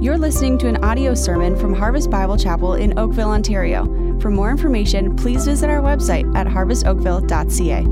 You're 0.00 0.18
listening 0.18 0.58
to 0.58 0.68
an 0.68 0.84
audio 0.84 1.14
sermon 1.14 1.56
from 1.56 1.72
Harvest 1.72 2.10
Bible 2.10 2.36
Chapel 2.36 2.74
in 2.74 2.98
Oakville, 2.98 3.30
Ontario. 3.30 3.84
For 4.20 4.28
more 4.28 4.50
information, 4.50 5.14
please 5.14 5.46
visit 5.46 5.70
our 5.70 5.80
website 5.80 6.34
at 6.36 6.48
harvestoakville.ca. 6.48 7.86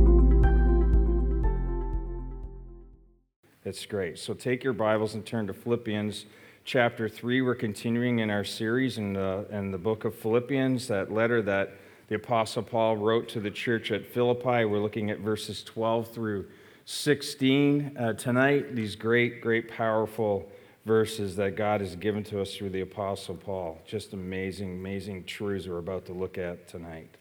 That's 3.64 3.86
great. 3.86 4.18
So 4.18 4.34
take 4.34 4.64
your 4.64 4.73
Bibles 4.73 5.14
and 5.14 5.25
turn 5.25 5.46
to 5.46 5.54
Philippians 5.54 6.27
chapter 6.64 7.09
3. 7.09 7.41
We're 7.41 7.54
continuing 7.54 8.19
in 8.19 8.30
our 8.30 8.45
series 8.45 8.98
in 8.98 9.12
the, 9.12 9.46
in 9.50 9.71
the 9.71 9.79
book 9.79 10.05
of 10.05 10.14
Philippians, 10.16 10.89
that 10.89 11.12
letter 11.12 11.41
that 11.43 11.77
the 12.09 12.16
Apostle 12.16 12.64
Paul 12.64 12.96
wrote 12.96 13.29
to 13.30 13.41
the 13.41 13.50
church 13.50 13.93
at 13.93 14.05
Philippi. 14.05 14.64
We're 14.64 14.80
looking 14.80 15.11
at 15.11 15.21
verses 15.21 15.62
12 15.62 16.09
through 16.09 16.46
16 16.84 17.96
uh, 17.96 18.12
tonight. 18.14 18.75
These 18.75 18.96
great, 18.96 19.41
great, 19.41 19.69
powerful 19.69 20.50
verses 20.84 21.36
that 21.36 21.56
God 21.56 21.80
has 21.80 21.95
given 21.96 22.24
to 22.24 22.41
us 22.41 22.54
through 22.54 22.70
the 22.70 22.80
Apostle 22.80 23.36
Paul. 23.36 23.80
Just 23.86 24.12
amazing, 24.12 24.73
amazing 24.73 25.24
truths 25.24 25.68
we're 25.68 25.78
about 25.78 26.06
to 26.06 26.12
look 26.12 26.38
at 26.38 26.68
tonight. 26.68 27.16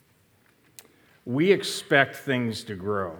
We 1.26 1.52
expect 1.52 2.16
things 2.16 2.64
to 2.64 2.76
grow. 2.76 3.16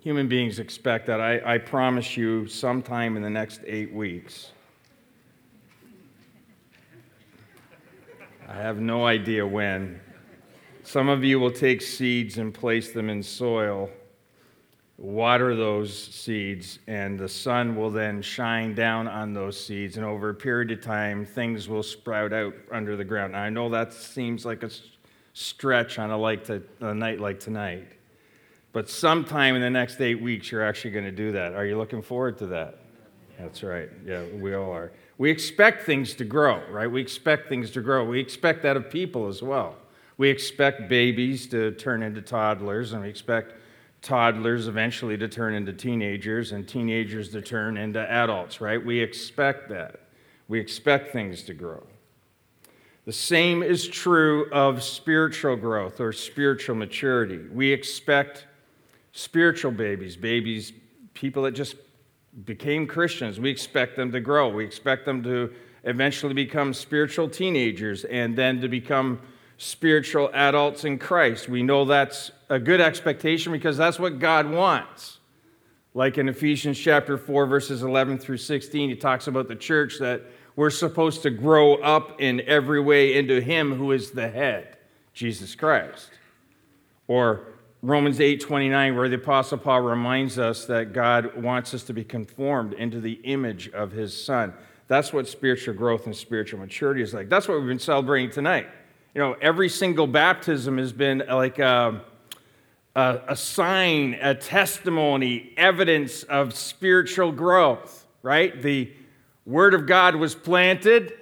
Human 0.00 0.28
beings 0.28 0.58
expect 0.58 1.06
that. 1.06 1.18
I, 1.18 1.54
I 1.54 1.58
promise 1.58 2.14
you, 2.14 2.46
sometime 2.46 3.16
in 3.16 3.22
the 3.22 3.30
next 3.30 3.62
eight 3.66 3.90
weeks, 3.90 4.50
I 8.46 8.52
have 8.52 8.78
no 8.78 9.06
idea 9.06 9.46
when. 9.46 9.98
Some 10.82 11.08
of 11.08 11.24
you 11.24 11.40
will 11.40 11.50
take 11.50 11.80
seeds 11.80 12.36
and 12.36 12.52
place 12.52 12.92
them 12.92 13.08
in 13.08 13.22
soil, 13.22 13.88
water 14.96 15.56
those 15.56 15.92
seeds, 15.92 16.78
and 16.86 17.18
the 17.18 17.28
sun 17.28 17.74
will 17.76 17.90
then 17.90 18.22
shine 18.22 18.74
down 18.74 19.08
on 19.08 19.32
those 19.32 19.58
seeds. 19.58 19.96
And 19.96 20.06
over 20.06 20.30
a 20.30 20.34
period 20.34 20.70
of 20.70 20.80
time, 20.80 21.24
things 21.24 21.68
will 21.68 21.82
sprout 21.82 22.32
out 22.32 22.54
under 22.70 22.96
the 22.96 23.04
ground. 23.04 23.32
Now, 23.32 23.42
I 23.42 23.50
know 23.50 23.68
that 23.70 23.92
seems 23.92 24.44
like 24.44 24.62
a 24.62 24.70
stretch 25.32 25.98
on 25.98 26.10
a, 26.10 26.16
like 26.16 26.44
to, 26.44 26.62
a 26.80 26.94
night 26.94 27.20
like 27.20 27.40
tonight. 27.40 27.88
But 28.72 28.88
sometime 28.88 29.54
in 29.54 29.60
the 29.60 29.70
next 29.70 30.00
eight 30.00 30.20
weeks, 30.20 30.50
you're 30.50 30.64
actually 30.64 30.92
going 30.92 31.04
to 31.04 31.12
do 31.12 31.32
that. 31.32 31.54
Are 31.54 31.66
you 31.66 31.76
looking 31.76 32.02
forward 32.02 32.38
to 32.38 32.46
that? 32.48 32.78
That's 33.38 33.62
right. 33.62 33.88
Yeah, 34.06 34.24
we 34.34 34.54
all 34.54 34.72
are. 34.72 34.92
We 35.18 35.30
expect 35.30 35.84
things 35.86 36.14
to 36.14 36.24
grow, 36.24 36.62
right? 36.70 36.90
We 36.90 37.00
expect 37.00 37.48
things 37.48 37.70
to 37.72 37.80
grow. 37.80 38.04
We 38.04 38.20
expect 38.20 38.62
that 38.62 38.76
of 38.76 38.90
people 38.90 39.26
as 39.28 39.42
well. 39.42 39.76
We 40.16 40.28
expect 40.28 40.88
babies 40.88 41.48
to 41.48 41.72
turn 41.72 42.02
into 42.02 42.22
toddlers, 42.22 42.92
and 42.92 43.02
we 43.02 43.08
expect 43.08 43.54
toddlers 44.04 44.68
eventually 44.68 45.16
to 45.16 45.26
turn 45.26 45.54
into 45.54 45.72
teenagers, 45.72 46.52
and 46.52 46.68
teenagers 46.68 47.30
to 47.30 47.40
turn 47.40 47.76
into 47.76 48.00
adults, 48.00 48.60
right? 48.60 48.84
We 48.84 49.00
expect 49.00 49.68
that. 49.70 50.00
We 50.46 50.60
expect 50.60 51.12
things 51.12 51.42
to 51.44 51.54
grow. 51.54 51.82
The 53.06 53.12
same 53.12 53.62
is 53.62 53.88
true 53.88 54.50
of 54.52 54.82
spiritual 54.82 55.56
growth 55.56 56.00
or 56.00 56.12
spiritual 56.12 56.76
maturity. 56.76 57.40
We 57.52 57.72
expect 57.72 58.46
spiritual 59.12 59.72
babies, 59.72 60.16
babies, 60.16 60.72
people 61.14 61.42
that 61.44 61.52
just 61.52 61.76
became 62.44 62.86
Christians. 62.86 63.40
We 63.40 63.50
expect 63.50 63.96
them 63.96 64.12
to 64.12 64.20
grow. 64.20 64.48
We 64.48 64.64
expect 64.64 65.06
them 65.06 65.22
to 65.22 65.52
eventually 65.84 66.34
become 66.34 66.74
spiritual 66.74 67.28
teenagers 67.28 68.04
and 68.04 68.36
then 68.36 68.60
to 68.60 68.68
become 68.68 69.20
spiritual 69.64 70.30
adults 70.34 70.84
in 70.84 70.98
Christ. 70.98 71.48
We 71.48 71.62
know 71.62 71.86
that's 71.86 72.30
a 72.50 72.58
good 72.58 72.82
expectation 72.82 73.50
because 73.50 73.78
that's 73.78 73.98
what 73.98 74.18
God 74.18 74.50
wants. 74.50 75.20
Like 75.94 76.18
in 76.18 76.28
Ephesians 76.28 76.78
chapter 76.78 77.16
4, 77.16 77.46
verses 77.46 77.82
11 77.82 78.18
through 78.18 78.36
16, 78.36 78.90
he 78.90 78.94
talks 78.94 79.26
about 79.26 79.48
the 79.48 79.56
church 79.56 79.98
that 80.00 80.22
we're 80.54 80.68
supposed 80.68 81.22
to 81.22 81.30
grow 81.30 81.76
up 81.76 82.20
in 82.20 82.42
every 82.42 82.78
way 82.80 83.16
into 83.16 83.40
Him 83.40 83.74
who 83.74 83.92
is 83.92 84.10
the 84.10 84.28
head, 84.28 84.76
Jesus 85.14 85.54
Christ. 85.54 86.10
Or 87.08 87.46
Romans 87.80 88.18
8:29 88.18 88.96
where 88.96 89.08
the 89.08 89.16
apostle 89.16 89.58
Paul 89.58 89.80
reminds 89.80 90.38
us 90.38 90.66
that 90.66 90.92
God 90.92 91.42
wants 91.42 91.72
us 91.72 91.84
to 91.84 91.94
be 91.94 92.04
conformed 92.04 92.74
into 92.74 93.00
the 93.00 93.14
image 93.24 93.70
of 93.70 93.92
his 93.92 94.14
son. 94.24 94.52
That's 94.88 95.12
what 95.12 95.26
spiritual 95.26 95.74
growth 95.74 96.06
and 96.06 96.14
spiritual 96.14 96.60
maturity 96.60 97.02
is 97.02 97.14
like. 97.14 97.28
That's 97.28 97.48
what 97.48 97.58
we've 97.58 97.68
been 97.68 97.78
celebrating 97.78 98.30
tonight. 98.30 98.68
You 99.14 99.20
know, 99.20 99.36
every 99.40 99.68
single 99.68 100.08
baptism 100.08 100.76
has 100.78 100.92
been 100.92 101.22
uh, 101.28 101.36
like 101.36 101.60
a, 101.60 102.02
a, 102.96 103.20
a 103.28 103.36
sign, 103.36 104.14
a 104.20 104.34
testimony, 104.34 105.52
evidence 105.56 106.24
of 106.24 106.52
spiritual 106.52 107.30
growth, 107.30 108.06
right? 108.22 108.60
The 108.60 108.92
word 109.46 109.72
of 109.72 109.86
God 109.86 110.16
was 110.16 110.34
planted, 110.34 111.12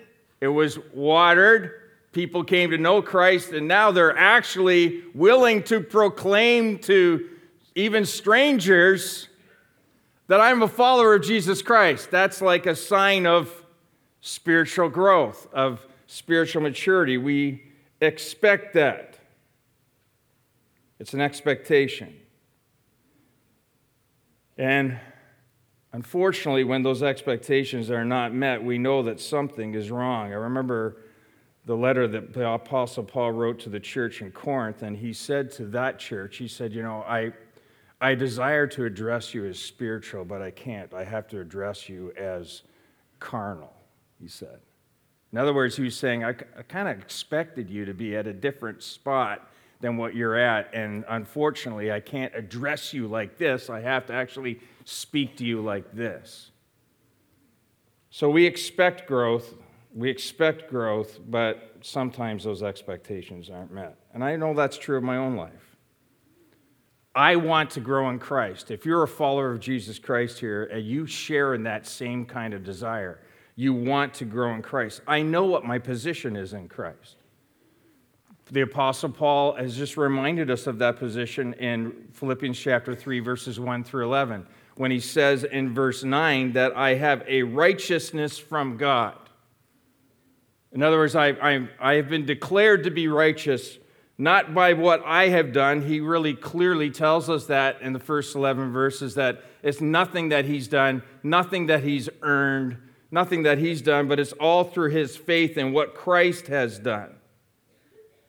it 0.41 0.49
was 0.49 0.79
watered, 0.95 1.73
people 2.13 2.43
came 2.45 2.71
to 2.71 2.79
know 2.79 3.03
Christ, 3.03 3.53
and 3.53 3.69
now 3.69 3.91
they're 3.91 4.17
actually 4.17 5.03
willing 5.15 5.63
to 5.65 5.83
proclaim 5.83 6.79
to 6.79 7.29
even 7.75 8.07
strangers 8.07 9.29
that 10.29 10.41
I'm 10.41 10.63
a 10.63 10.69
follower 10.69 11.17
of 11.17 11.23
Jesus 11.23 11.61
Christ. 11.61 12.11
That's 12.11 12.41
like 12.41 12.65
a 12.65 12.75
sign 12.75 13.27
of 13.27 13.53
spiritual 14.23 14.89
growth, 14.89 15.47
of 15.53 15.87
spiritual 16.07 16.63
maturity. 16.63 17.19
We 17.19 17.65
expect 18.03 18.75
that. 18.75 19.19
It's 20.99 21.15
an 21.15 21.21
expectation. 21.21 22.15
And 24.59 24.99
unfortunately, 25.93 26.65
when 26.65 26.83
those 26.83 27.03
expectations 27.03 27.91
are 27.91 28.05
not 28.05 28.35
met, 28.35 28.63
we 28.63 28.79
know 28.79 29.03
that 29.03 29.21
something 29.21 29.75
is 29.75 29.91
wrong. 29.91 30.33
I 30.33 30.37
remember 30.37 30.99
the 31.65 31.77
letter 31.77 32.09
that 32.09 32.33
the 32.33 32.49
Apostle 32.49 33.05
Paul 33.05 33.33
wrote 33.33 33.61
to 33.61 33.69
the 33.69 33.81
church 33.81 34.21
in 34.21 34.33
Corinth, 34.33 34.83
and 34.83 34.97
he 34.97 35.13
said 35.13 35.51
to 35.53 35.67
that 35.67 35.99
church, 35.99 36.37
he 36.37 36.49
said, 36.49 36.73
You 36.73 36.83
know, 36.83 37.05
I, 37.07 37.33
I 38.01 38.15
desire 38.15 38.67
to 38.69 38.85
address 38.85 39.33
you 39.33 39.47
as 39.47 39.59
spiritual, 39.59 40.25
but 40.25 40.43
I 40.43 40.51
can't. 40.51 40.93
I 40.93 41.05
have 41.05 41.29
to 41.29 41.41
address 41.41 41.89
you 41.89 42.13
as 42.17 42.63
carnal, 43.21 43.73
he 44.21 44.27
said. 44.27 44.59
In 45.33 45.39
other 45.39 45.55
words, 45.55 45.77
he 45.77 45.83
was 45.83 45.97
saying, 45.97 46.25
I, 46.25 46.31
I 46.31 46.63
kind 46.69 46.89
of 46.89 46.99
expected 46.99 47.71
you 47.71 47.85
to 47.87 47.95
be 47.95 48.17
at 48.17 48.27
a 48.27 48.33
different 48.33 48.83
spot 48.83 49.49
than 49.81 49.97
what 49.97 50.15
you're 50.15 50.37
at, 50.37 50.73
and 50.73 51.05
unfortunately, 51.09 51.91
I 51.91 51.99
can't 51.99 52.33
address 52.37 52.93
you 52.95 53.09
like 53.09 53.39
this. 53.39 53.69
I 53.69 53.81
have 53.81 54.07
to 54.07 54.13
actually 54.13 54.61
speak 54.85 55.37
to 55.39 55.45
you 55.45 55.61
like 55.61 55.93
this. 55.93 56.51
So 58.11 58.31
we 58.31 58.47
expect 58.47 59.09
growth 59.09 59.55
we 59.95 60.11
expect 60.11 60.71
growth, 60.71 61.19
but 61.29 61.77
sometimes 61.83 62.45
those 62.45 62.63
expectations 62.63 63.51
aren't 63.51 63.73
met. 63.73 63.97
And 64.15 64.25
I 64.25 64.37
know 64.37 64.55
that's 64.55 64.79
true 64.79 64.97
of 64.97 65.03
my 65.03 65.17
own 65.17 65.37
life. 65.37 65.77
I 67.15 67.37
want 67.37 67.71
to 67.73 67.81
grow 67.81 68.09
in 68.09 68.19
Christ. 68.19 68.71
If 68.71 68.87
you're 68.87 69.03
a 69.03 69.09
follower 69.09 69.53
of 69.53 69.61
Jesus 69.61 69.99
Christ 69.99 70.39
here 70.39 70.65
and 70.65 70.83
you 70.83 71.07
share 71.07 71.53
in 71.55 71.65
that 71.65 71.87
same 71.87 72.25
kind 72.25 72.55
of 72.55 72.65
desire, 72.65 73.21
you 73.57 73.73
want 73.75 74.15
to 74.15 74.25
grow 74.25 74.55
in 74.55 74.63
Christ. 74.63 75.03
I 75.07 75.23
know 75.23 75.45
what 75.45 75.65
my 75.65 75.79
position 75.79 76.37
is 76.37 76.53
in 76.53 76.69
Christ. 76.69 77.17
The 78.51 78.63
Apostle 78.63 79.11
Paul 79.11 79.55
has 79.55 79.77
just 79.77 79.97
reminded 79.97 80.51
us 80.51 80.67
of 80.67 80.79
that 80.79 80.97
position 80.97 81.55
in 81.55 82.09
Philippians 82.13 82.59
chapter 82.59 82.95
3, 82.95 83.21
verses 83.21 83.59
1 83.59 83.85
through 83.85 84.05
11, 84.05 84.47
when 84.77 84.91
he 84.91 85.01
says 85.01 85.45
in 85.45 85.75
verse 85.75 86.05
9 86.05 86.53
that 86.53 86.77
I 86.77 86.95
have 86.95 87.23
a 87.27 87.43
righteousness 87.43 88.39
from 88.39 88.77
God. 88.77 89.17
In 90.73 90.83
other 90.83 90.97
words, 90.99 91.15
I, 91.15 91.29
I, 91.29 91.69
I 91.81 91.95
have 91.95 92.09
been 92.09 92.27
declared 92.27 92.85
to 92.85 92.91
be 92.91 93.09
righteous 93.09 93.79
not 94.19 94.55
by 94.55 94.73
what 94.75 95.03
I 95.05 95.29
have 95.29 95.53
done. 95.53 95.83
He 95.83 96.01
really 96.01 96.35
clearly 96.35 96.91
tells 96.91 97.29
us 97.29 97.47
that 97.47 97.81
in 97.81 97.93
the 97.93 97.99
first 97.99 98.35
11 98.37 98.73
verses 98.73 99.15
that 99.15 99.43
it's 99.63 99.81
nothing 99.81 100.29
that 100.29 100.45
he's 100.45 100.69
done, 100.69 101.03
nothing 101.23 101.67
that 101.67 101.83
he's 101.83 102.09
earned, 102.23 102.77
nothing 103.13 103.45
that 103.45 103.59
he's 103.59 103.83
done, 103.83 104.09
but 104.09 104.19
it's 104.19 104.33
all 104.33 104.65
through 104.65 104.91
his 104.91 105.17
faith 105.17 105.57
in 105.57 105.73
what 105.73 105.95
Christ 105.95 106.49
has 106.49 106.79
done. 106.79 107.15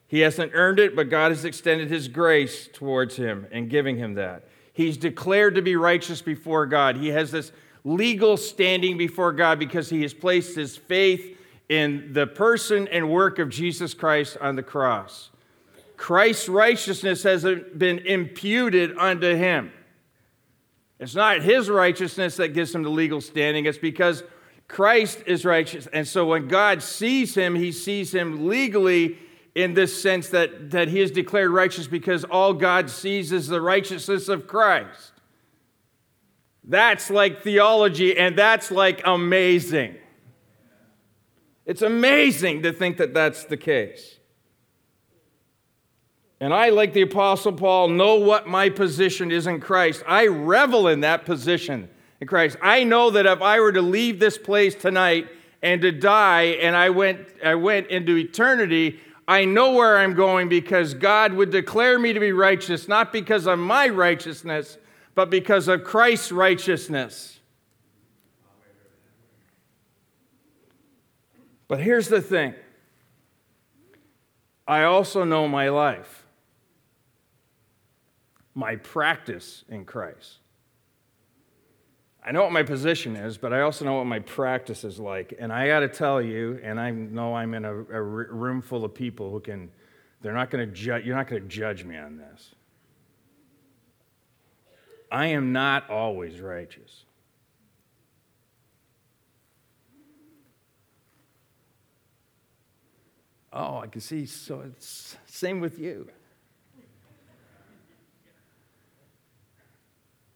He 0.08 0.20
hasn't 0.20 0.52
earned 0.54 0.80
it, 0.80 0.96
but 0.96 1.10
God 1.10 1.32
has 1.32 1.46
extended 1.46 1.90
his 1.90 2.08
grace 2.08 2.70
towards 2.72 3.16
him 3.16 3.48
and 3.52 3.70
giving 3.70 3.98
him 3.98 4.14
that. 4.14 4.48
He's 4.74 4.98
declared 4.98 5.56
to 5.56 5.62
be 5.62 5.76
righteous 5.76 6.22
before 6.22 6.68
God. 6.68 6.98
He 6.98 7.08
has 7.08 7.32
this 7.32 7.52
legal 7.84 8.38
standing 8.38 8.98
before 8.98 9.32
God 9.32 9.58
because 9.58 9.90
he 9.90 10.02
has 10.04 10.14
placed 10.14 10.56
his 10.56 10.78
faith 10.78 11.38
in 11.70 12.14
the 12.14 12.28
person 12.28 12.88
and 12.90 13.10
work 13.10 13.40
of 13.40 13.50
Jesus 13.50 13.94
Christ 13.94 14.38
on 14.40 14.56
the 14.56 14.64
cross. 14.64 15.32
Christ's 15.98 16.50
righteousness 16.50 17.24
has 17.24 17.44
been 17.44 18.00
imputed 18.00 18.98
unto 18.98 19.36
him. 19.36 19.72
It's 21.00 21.16
not 21.16 21.42
his 21.42 21.70
righteousness 21.70 22.38
that 22.38 22.50
gives 22.50 22.74
him 22.74 22.84
the 22.84 22.90
legal 22.90 23.22
standing, 23.22 23.66
it's 23.66 23.78
because 23.78 24.24
Christ 24.68 25.24
is 25.26 25.46
righteous. 25.46 25.88
And 25.88 26.08
so 26.08 26.26
when 26.26 26.48
God 26.48 26.82
sees 26.82 27.36
him, 27.36 27.56
he 27.56 27.72
sees 27.72 28.14
him 28.14 28.48
legally 28.48 29.18
in 29.56 29.74
this 29.74 30.02
sense 30.02 30.30
that, 30.30 30.72
that 30.72 30.88
he 30.88 31.00
is 31.00 31.12
declared 31.12 31.52
righteous 31.52 31.88
because 31.88 32.24
all 32.24 32.54
God 32.54 32.90
sees 32.90 33.32
is 33.32 33.48
the 33.48 33.62
righteousness 33.62 34.28
of 34.28 34.48
Christ. 34.48 35.12
That's 36.64 37.10
like 37.10 37.42
theology, 37.42 38.18
and 38.18 38.38
that's 38.38 38.72
like 38.72 39.02
amazing. 39.06 39.96
It's 41.66 41.82
amazing 41.82 42.64
to 42.64 42.74
think 42.74 42.98
that 42.98 43.14
that's 43.14 43.46
the 43.46 43.58
case. 43.58 44.18
And 46.40 46.54
I, 46.54 46.70
like 46.70 46.94
the 46.94 47.04
Apostle 47.04 47.54
Paul, 47.54 47.90
know 47.90 48.16
what 48.16 48.48
my 48.48 48.70
position 48.70 49.32
is 49.32 49.48
in 49.48 49.60
Christ. 49.62 50.04
I 50.08 50.28
revel 50.28 50.88
in 50.88 51.02
that 51.02 51.26
position 51.26 51.90
in 52.24 52.28
Christ. 52.28 52.56
I 52.62 52.86
know 52.86 53.10
that 53.10 53.26
if 53.26 53.42
I 53.42 53.60
were 53.60 53.74
to 53.74 53.82
leave 53.82 54.18
this 54.18 54.38
place 54.38 54.76
tonight 54.76 55.28
and 55.62 55.82
to 55.82 55.92
die 55.92 56.58
and 56.62 56.74
I 56.74 56.90
went, 56.90 57.28
I 57.44 57.56
went 57.56 57.88
into 57.88 58.16
eternity, 58.16 59.02
I 59.28 59.44
know 59.44 59.74
where 59.74 59.98
I'm 59.98 60.14
going 60.14 60.48
because 60.48 60.94
God 60.94 61.34
would 61.34 61.50
declare 61.50 62.00
me 62.00 62.14
to 62.14 62.22
be 62.22 62.32
righteous, 62.32 62.88
not 62.88 63.12
because 63.12 63.46
of 63.46 63.60
my 63.60 63.90
righteousness, 63.90 64.78
but 65.16 65.30
because 65.30 65.68
of 65.68 65.84
Christ's 65.84 66.32
righteousness. 66.32 67.42
But 71.68 71.82
here's 71.82 72.08
the 72.08 72.22
thing 72.22 72.54
I 74.66 74.84
also 74.84 75.26
know 75.26 75.46
my 75.50 75.68
life, 75.68 76.26
my 78.56 78.78
practice 78.78 79.66
in 79.68 79.84
Christ. 79.84 80.38
I 82.26 82.32
know 82.32 82.44
what 82.44 82.54
my 82.54 82.64
position 82.64 83.16
is, 83.18 83.38
but 83.38 83.52
I 83.52 83.62
also 83.62 83.84
know 83.84 83.96
what 83.96 84.06
my 84.06 84.20
practice 84.20 84.86
is 84.86 84.98
like. 84.98 85.34
And 85.38 85.52
I 85.52 85.68
got 85.68 85.82
to 85.82 85.90
tell 85.90 86.22
you, 86.22 86.60
and 86.64 86.80
I 86.80 86.92
know 86.92 87.36
I'm 87.36 87.54
in 87.54 87.66
a, 87.66 87.74
a 87.74 88.02
room 88.02 88.62
full 88.62 88.86
of 88.86 88.94
people 88.94 89.30
who 89.30 89.42
can, 89.42 89.70
they're 90.22 90.34
not 90.34 90.50
going 90.50 90.66
to 90.66 90.74
judge, 90.74 91.06
you're 91.06 91.18
not 91.18 91.28
going 91.28 91.42
to 91.42 91.48
judge 91.48 91.84
me 91.84 91.98
on 91.98 92.18
this. 92.18 92.56
I 95.12 95.28
am 95.28 95.52
not 95.52 95.90
always 95.90 96.40
righteous. 96.40 97.04
Oh, 103.52 103.78
I 103.78 103.88
can 103.88 104.02
see. 104.02 104.26
So 104.26 104.62
it's 104.62 105.16
same 105.28 105.60
with 105.60 105.78
you. 105.78 106.10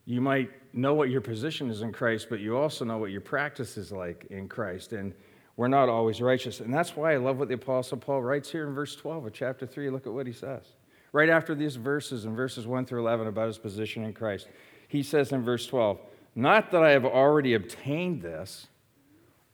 You 0.08 0.22
might 0.22 0.50
know 0.74 0.94
what 0.96 1.10
your 1.10 1.22
position 1.22 1.70
is 1.70 1.82
in 1.82 1.92
Christ, 1.92 2.28
but 2.30 2.40
you 2.40 2.58
also 2.58 2.86
know 2.86 2.98
what 2.98 3.12
your 3.12 3.22
practice 3.22 3.78
is 3.78 3.92
like 3.92 4.26
in 4.30 4.48
Christ. 4.48 4.94
And 4.94 5.14
we're 5.58 5.68
not 5.68 5.90
always 5.90 6.22
righteous. 6.22 6.62
And 6.62 6.74
that's 6.74 6.96
why 6.96 7.14
I 7.14 7.18
love 7.18 7.38
what 7.38 7.50
the 7.50 7.56
Apostle 7.56 7.98
Paul 7.98 8.24
writes 8.24 8.50
here 8.50 8.66
in 8.66 8.74
verse 8.74 8.96
12 8.96 9.26
of 9.26 9.34
chapter 9.34 9.68
3. 9.68 9.90
Look 9.90 10.08
at 10.08 10.14
what 10.14 10.26
he 10.26 10.34
says. 10.34 10.64
Right 11.12 11.30
after 11.30 11.54
these 11.54 11.76
verses, 11.76 12.26
in 12.26 12.36
verses 12.36 12.66
1 12.66 12.86
through 12.86 13.02
11, 13.02 13.28
about 13.28 13.48
his 13.48 13.58
position 13.58 14.06
in 14.06 14.14
Christ, 14.14 14.48
he 14.88 15.04
says 15.04 15.32
in 15.32 15.44
verse 15.44 15.68
12, 15.68 16.00
Not 16.36 16.72
that 16.72 16.84
I 16.84 16.92
have 16.92 17.06
already 17.06 17.54
obtained 17.54 18.22
this 18.22 18.68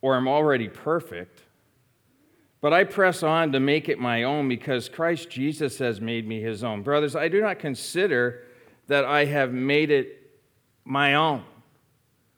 or 0.00 0.16
am 0.16 0.28
already 0.28 0.68
perfect 0.68 1.42
but 2.64 2.72
I 2.72 2.84
press 2.84 3.22
on 3.22 3.52
to 3.52 3.60
make 3.60 3.90
it 3.90 3.98
my 3.98 4.22
own 4.22 4.48
because 4.48 4.88
Christ 4.88 5.28
Jesus 5.28 5.76
has 5.80 6.00
made 6.00 6.26
me 6.26 6.40
his 6.40 6.64
own. 6.64 6.80
Brothers, 6.80 7.14
I 7.14 7.28
do 7.28 7.42
not 7.42 7.58
consider 7.58 8.44
that 8.86 9.04
I 9.04 9.26
have 9.26 9.52
made 9.52 9.90
it 9.90 10.23
my 10.84 11.14
own. 11.14 11.44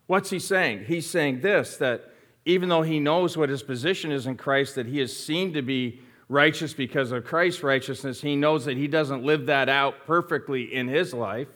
What's 0.06 0.30
he 0.30 0.38
saying? 0.38 0.84
He's 0.86 1.08
saying 1.08 1.40
this 1.40 1.76
that 1.78 2.12
even 2.44 2.68
though 2.68 2.82
he 2.82 3.00
knows 3.00 3.36
what 3.36 3.48
his 3.48 3.62
position 3.62 4.12
is 4.12 4.26
in 4.26 4.36
Christ, 4.36 4.76
that 4.76 4.86
he 4.86 5.00
is 5.00 5.16
seen 5.16 5.52
to 5.54 5.62
be 5.62 6.00
righteous 6.28 6.72
because 6.72 7.10
of 7.10 7.24
Christ's 7.24 7.62
righteousness, 7.62 8.20
he 8.20 8.36
knows 8.36 8.64
that 8.64 8.76
he 8.76 8.86
doesn't 8.86 9.24
live 9.24 9.46
that 9.46 9.68
out 9.68 10.06
perfectly 10.06 10.72
in 10.72 10.86
his 10.86 11.12
life. 11.12 11.48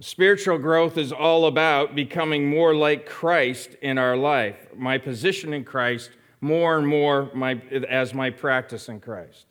Spiritual 0.00 0.58
growth 0.58 0.96
is 0.96 1.12
all 1.12 1.46
about 1.46 1.94
becoming 1.94 2.48
more 2.48 2.74
like 2.74 3.06
Christ 3.06 3.76
in 3.82 3.98
our 3.98 4.16
life. 4.16 4.56
My 4.74 4.98
position 4.98 5.52
in 5.52 5.62
Christ 5.62 6.10
more 6.40 6.78
and 6.78 6.88
more 6.88 7.30
my, 7.34 7.60
as 7.88 8.14
my 8.14 8.30
practice 8.30 8.88
in 8.88 8.98
Christ. 9.00 9.46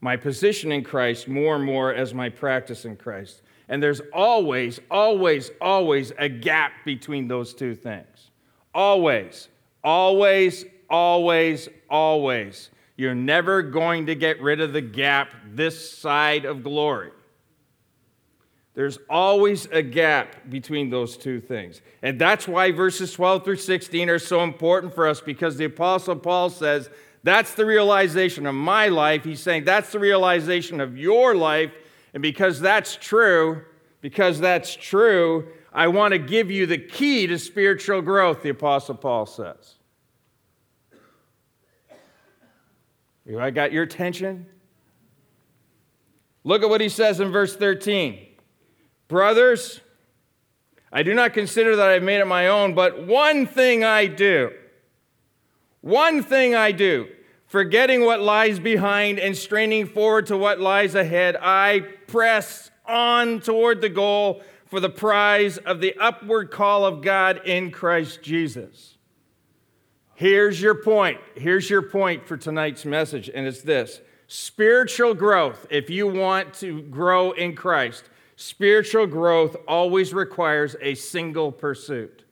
My 0.00 0.16
position 0.16 0.72
in 0.72 0.82
Christ 0.82 1.28
more 1.28 1.56
and 1.56 1.64
more 1.64 1.94
as 1.94 2.12
my 2.12 2.28
practice 2.28 2.84
in 2.84 2.96
Christ. 2.96 3.42
And 3.70 3.80
there's 3.80 4.02
always, 4.12 4.80
always, 4.90 5.52
always 5.60 6.12
a 6.18 6.28
gap 6.28 6.72
between 6.84 7.28
those 7.28 7.54
two 7.54 7.76
things. 7.76 8.32
Always, 8.74 9.48
always, 9.84 10.64
always, 10.90 11.68
always. 11.88 12.70
You're 12.96 13.14
never 13.14 13.62
going 13.62 14.06
to 14.06 14.16
get 14.16 14.42
rid 14.42 14.60
of 14.60 14.72
the 14.72 14.80
gap 14.82 15.32
this 15.54 15.96
side 15.96 16.44
of 16.44 16.64
glory. 16.64 17.12
There's 18.74 18.98
always 19.08 19.66
a 19.66 19.82
gap 19.82 20.50
between 20.50 20.90
those 20.90 21.16
two 21.16 21.40
things. 21.40 21.80
And 22.02 22.20
that's 22.20 22.48
why 22.48 22.72
verses 22.72 23.12
12 23.12 23.44
through 23.44 23.56
16 23.56 24.10
are 24.10 24.18
so 24.18 24.42
important 24.42 24.94
for 24.94 25.06
us 25.06 25.20
because 25.20 25.56
the 25.56 25.66
Apostle 25.66 26.16
Paul 26.16 26.50
says, 26.50 26.90
That's 27.22 27.54
the 27.54 27.66
realization 27.66 28.46
of 28.46 28.54
my 28.56 28.88
life. 28.88 29.22
He's 29.22 29.40
saying, 29.40 29.64
That's 29.64 29.92
the 29.92 30.00
realization 30.00 30.80
of 30.80 30.98
your 30.98 31.36
life. 31.36 31.72
And 32.12 32.22
because 32.22 32.60
that's 32.60 32.96
true, 32.96 33.62
because 34.00 34.40
that's 34.40 34.74
true, 34.74 35.48
I 35.72 35.88
want 35.88 36.12
to 36.12 36.18
give 36.18 36.50
you 36.50 36.66
the 36.66 36.78
key 36.78 37.26
to 37.26 37.38
spiritual 37.38 38.02
growth, 38.02 38.42
the 38.42 38.50
Apostle 38.50 38.96
Paul 38.96 39.26
says. 39.26 39.76
I 43.38 43.50
got 43.50 43.70
your 43.70 43.84
attention? 43.84 44.46
Look 46.42 46.62
at 46.62 46.68
what 46.68 46.80
he 46.80 46.88
says 46.88 47.20
in 47.20 47.30
verse 47.30 47.54
13. 47.54 48.18
Brothers, 49.08 49.80
I 50.92 51.02
do 51.02 51.14
not 51.14 51.32
consider 51.32 51.76
that 51.76 51.88
I've 51.88 52.02
made 52.02 52.20
it 52.20 52.26
my 52.26 52.48
own, 52.48 52.74
but 52.74 53.06
one 53.06 53.46
thing 53.46 53.84
I 53.84 54.06
do. 54.06 54.52
One 55.80 56.22
thing 56.22 56.54
I 56.54 56.72
do. 56.72 57.08
Forgetting 57.50 58.04
what 58.04 58.20
lies 58.20 58.58
behind 58.58 59.18
and 59.18 59.36
straining 59.36 59.86
forward 59.86 60.26
to 60.26 60.36
what 60.36 60.60
lies 60.60 60.94
ahead, 60.94 61.36
I 61.40 61.80
press 62.06 62.70
on 62.86 63.40
toward 63.40 63.80
the 63.80 63.88
goal 63.88 64.42
for 64.66 64.80
the 64.80 64.88
prize 64.88 65.58
of 65.58 65.80
the 65.80 65.94
upward 65.98 66.50
call 66.50 66.84
of 66.84 67.02
God 67.02 67.42
in 67.44 67.70
Christ 67.70 68.22
Jesus. 68.22 68.96
Here's 70.14 70.62
your 70.62 70.76
point. 70.76 71.18
Here's 71.34 71.68
your 71.68 71.82
point 71.82 72.26
for 72.26 72.36
tonight's 72.36 72.84
message, 72.84 73.28
and 73.32 73.46
it's 73.46 73.62
this 73.62 74.00
spiritual 74.28 75.12
growth, 75.12 75.66
if 75.70 75.90
you 75.90 76.06
want 76.06 76.54
to 76.54 76.82
grow 76.82 77.32
in 77.32 77.56
Christ, 77.56 78.04
Spiritual 78.40 79.06
growth 79.06 79.54
always 79.68 80.14
requires 80.14 80.74
a 80.80 80.94
single 80.94 81.52
pursuit. 81.52 82.24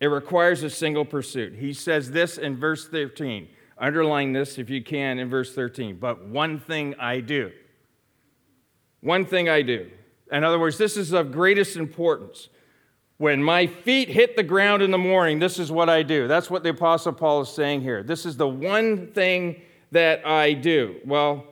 It 0.00 0.08
requires 0.08 0.64
a 0.64 0.68
single 0.68 1.04
pursuit. 1.04 1.54
He 1.54 1.72
says 1.72 2.10
this 2.10 2.38
in 2.38 2.56
verse 2.56 2.88
13. 2.88 3.46
Underline 3.78 4.32
this 4.32 4.58
if 4.58 4.70
you 4.70 4.82
can 4.82 5.18
in 5.18 5.28
verse 5.28 5.54
13. 5.54 5.96
But 5.96 6.26
one 6.26 6.58
thing 6.58 6.94
I 6.98 7.20
do. 7.20 7.52
One 9.00 9.26
thing 9.26 9.48
I 9.48 9.62
do. 9.62 9.90
In 10.30 10.44
other 10.44 10.58
words, 10.58 10.78
this 10.78 10.96
is 10.96 11.12
of 11.12 11.32
greatest 11.32 11.76
importance. 11.76 12.48
When 13.18 13.42
my 13.42 13.66
feet 13.66 14.08
hit 14.08 14.36
the 14.36 14.42
ground 14.42 14.82
in 14.82 14.90
the 14.90 14.98
morning, 14.98 15.38
this 15.38 15.58
is 15.58 15.70
what 15.70 15.88
I 15.88 16.02
do. 16.02 16.26
That's 16.26 16.50
what 16.50 16.62
the 16.62 16.70
Apostle 16.70 17.12
Paul 17.12 17.42
is 17.42 17.48
saying 17.48 17.82
here. 17.82 18.02
This 18.02 18.26
is 18.26 18.36
the 18.36 18.48
one 18.48 19.12
thing 19.12 19.62
that 19.92 20.26
I 20.26 20.52
do. 20.52 20.96
Well, 21.04 21.44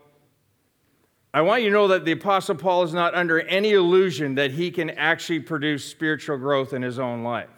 I 1.34 1.42
want 1.42 1.62
you 1.62 1.70
to 1.70 1.72
know 1.72 1.88
that 1.88 2.04
the 2.04 2.12
Apostle 2.12 2.56
Paul 2.56 2.82
is 2.82 2.92
not 2.92 3.14
under 3.14 3.40
any 3.40 3.72
illusion 3.72 4.34
that 4.34 4.50
he 4.50 4.70
can 4.70 4.90
actually 4.90 5.40
produce 5.40 5.84
spiritual 5.84 6.36
growth 6.36 6.72
in 6.72 6.82
his 6.82 6.98
own 6.98 7.22
life. 7.22 7.48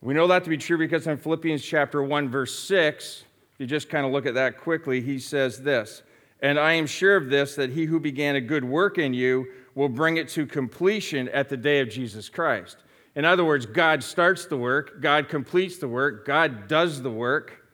We 0.00 0.14
know 0.14 0.28
that 0.28 0.44
to 0.44 0.50
be 0.50 0.56
true 0.56 0.78
because 0.78 1.06
in 1.06 1.16
Philippians 1.16 1.62
chapter 1.62 2.02
1, 2.02 2.28
verse 2.28 2.56
6, 2.56 3.24
if 3.52 3.60
you 3.60 3.66
just 3.66 3.88
kind 3.88 4.06
of 4.06 4.12
look 4.12 4.26
at 4.26 4.34
that 4.34 4.58
quickly, 4.58 5.00
he 5.00 5.18
says 5.18 5.62
this 5.62 6.02
And 6.40 6.58
I 6.58 6.74
am 6.74 6.86
sure 6.86 7.16
of 7.16 7.30
this, 7.30 7.56
that 7.56 7.70
he 7.70 7.86
who 7.86 7.98
began 7.98 8.36
a 8.36 8.40
good 8.40 8.64
work 8.64 8.98
in 8.98 9.12
you 9.12 9.48
will 9.74 9.88
bring 9.88 10.16
it 10.16 10.28
to 10.28 10.46
completion 10.46 11.28
at 11.30 11.48
the 11.48 11.56
day 11.56 11.80
of 11.80 11.88
Jesus 11.88 12.28
Christ. 12.28 12.76
In 13.16 13.24
other 13.24 13.44
words, 13.44 13.66
God 13.66 14.04
starts 14.04 14.46
the 14.46 14.56
work, 14.56 15.00
God 15.00 15.28
completes 15.28 15.78
the 15.78 15.88
work, 15.88 16.24
God 16.24 16.68
does 16.68 17.02
the 17.02 17.10
work. 17.10 17.64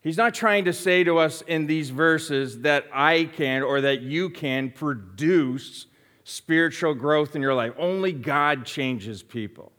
He's 0.00 0.16
not 0.16 0.34
trying 0.34 0.64
to 0.64 0.72
say 0.72 1.04
to 1.04 1.18
us 1.18 1.42
in 1.42 1.66
these 1.66 1.90
verses 1.90 2.62
that 2.62 2.86
I 2.92 3.24
can 3.24 3.62
or 3.62 3.80
that 3.82 4.00
you 4.00 4.30
can 4.30 4.70
produce 4.70 5.86
spiritual 6.24 6.94
growth 6.94 7.36
in 7.36 7.42
your 7.42 7.54
life. 7.54 7.72
Only 7.78 8.12
God 8.12 8.64
changes 8.64 9.22
people. 9.22 9.72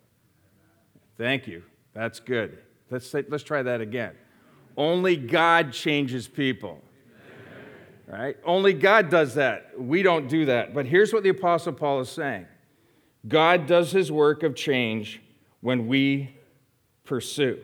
Thank 1.19 1.47
you. 1.47 1.63
That's 1.93 2.21
good. 2.21 2.59
Let's, 2.89 3.05
say, 3.05 3.25
let's 3.27 3.43
try 3.43 3.61
that 3.61 3.81
again. 3.81 4.13
Only 4.77 5.17
God 5.17 5.73
changes 5.73 6.29
people. 6.29 6.81
Right? 8.07 8.37
Only 8.45 8.73
God 8.73 9.09
does 9.11 9.35
that. 9.35 9.77
We 9.77 10.01
don't 10.01 10.29
do 10.29 10.45
that. 10.45 10.73
But 10.73 10.85
here's 10.87 11.13
what 11.13 11.21
the 11.23 11.29
Apostle 11.29 11.73
Paul 11.73 11.99
is 11.99 12.09
saying 12.09 12.47
God 13.27 13.67
does 13.67 13.91
his 13.91 14.11
work 14.11 14.43
of 14.43 14.55
change 14.55 15.21
when 15.59 15.87
we 15.87 16.35
pursue. 17.03 17.59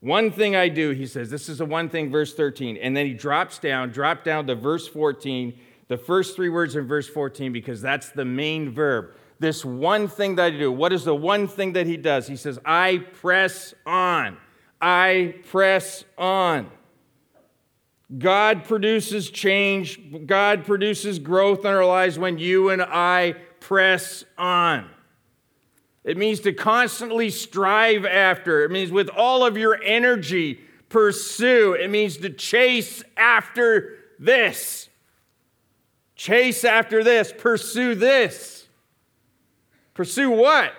One 0.00 0.30
thing 0.30 0.54
I 0.54 0.68
do, 0.68 0.90
he 0.90 1.06
says, 1.06 1.30
this 1.30 1.48
is 1.48 1.58
the 1.58 1.64
one 1.64 1.88
thing, 1.88 2.10
verse 2.10 2.34
13. 2.34 2.76
And 2.76 2.94
then 2.94 3.06
he 3.06 3.14
drops 3.14 3.58
down, 3.58 3.88
drop 3.88 4.22
down 4.22 4.46
to 4.48 4.54
verse 4.54 4.86
14, 4.86 5.58
the 5.88 5.96
first 5.96 6.36
three 6.36 6.50
words 6.50 6.76
in 6.76 6.86
verse 6.86 7.08
14 7.08 7.50
because 7.50 7.80
that's 7.80 8.10
the 8.10 8.26
main 8.26 8.70
verb. 8.70 9.12
This 9.38 9.64
one 9.64 10.08
thing 10.08 10.36
that 10.36 10.44
I 10.44 10.50
do. 10.50 10.70
What 10.70 10.92
is 10.92 11.04
the 11.04 11.14
one 11.14 11.48
thing 11.48 11.72
that 11.72 11.86
he 11.86 11.96
does? 11.96 12.26
He 12.26 12.36
says, 12.36 12.58
I 12.64 12.98
press 12.98 13.74
on. 13.84 14.36
I 14.80 15.36
press 15.50 16.04
on. 16.16 16.70
God 18.18 18.64
produces 18.64 19.30
change, 19.30 20.26
God 20.26 20.64
produces 20.64 21.18
growth 21.18 21.60
in 21.60 21.66
our 21.68 21.86
lives 21.86 22.18
when 22.18 22.38
you 22.38 22.68
and 22.68 22.82
I 22.82 23.34
press 23.60 24.24
on. 24.36 24.90
It 26.04 26.18
means 26.18 26.40
to 26.40 26.52
constantly 26.52 27.30
strive 27.30 28.04
after. 28.04 28.62
It 28.62 28.70
means 28.70 28.92
with 28.92 29.08
all 29.08 29.44
of 29.44 29.56
your 29.56 29.82
energy, 29.82 30.60
pursue. 30.90 31.72
It 31.72 31.90
means 31.90 32.18
to 32.18 32.28
chase 32.28 33.02
after 33.16 33.96
this. 34.18 34.90
Chase 36.14 36.62
after 36.62 37.02
this. 37.02 37.32
Pursue 37.36 37.94
this. 37.94 38.63
Pursue 39.94 40.30
what? 40.30 40.72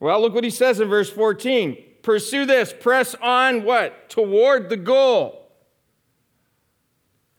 Well, 0.00 0.20
look 0.20 0.34
what 0.34 0.44
he 0.44 0.50
says 0.50 0.80
in 0.80 0.88
verse 0.88 1.10
14. 1.10 1.76
Pursue 2.02 2.46
this. 2.46 2.72
Press 2.78 3.14
on 3.20 3.64
what? 3.64 4.08
Toward 4.08 4.68
the 4.68 4.76
goal. 4.76 5.50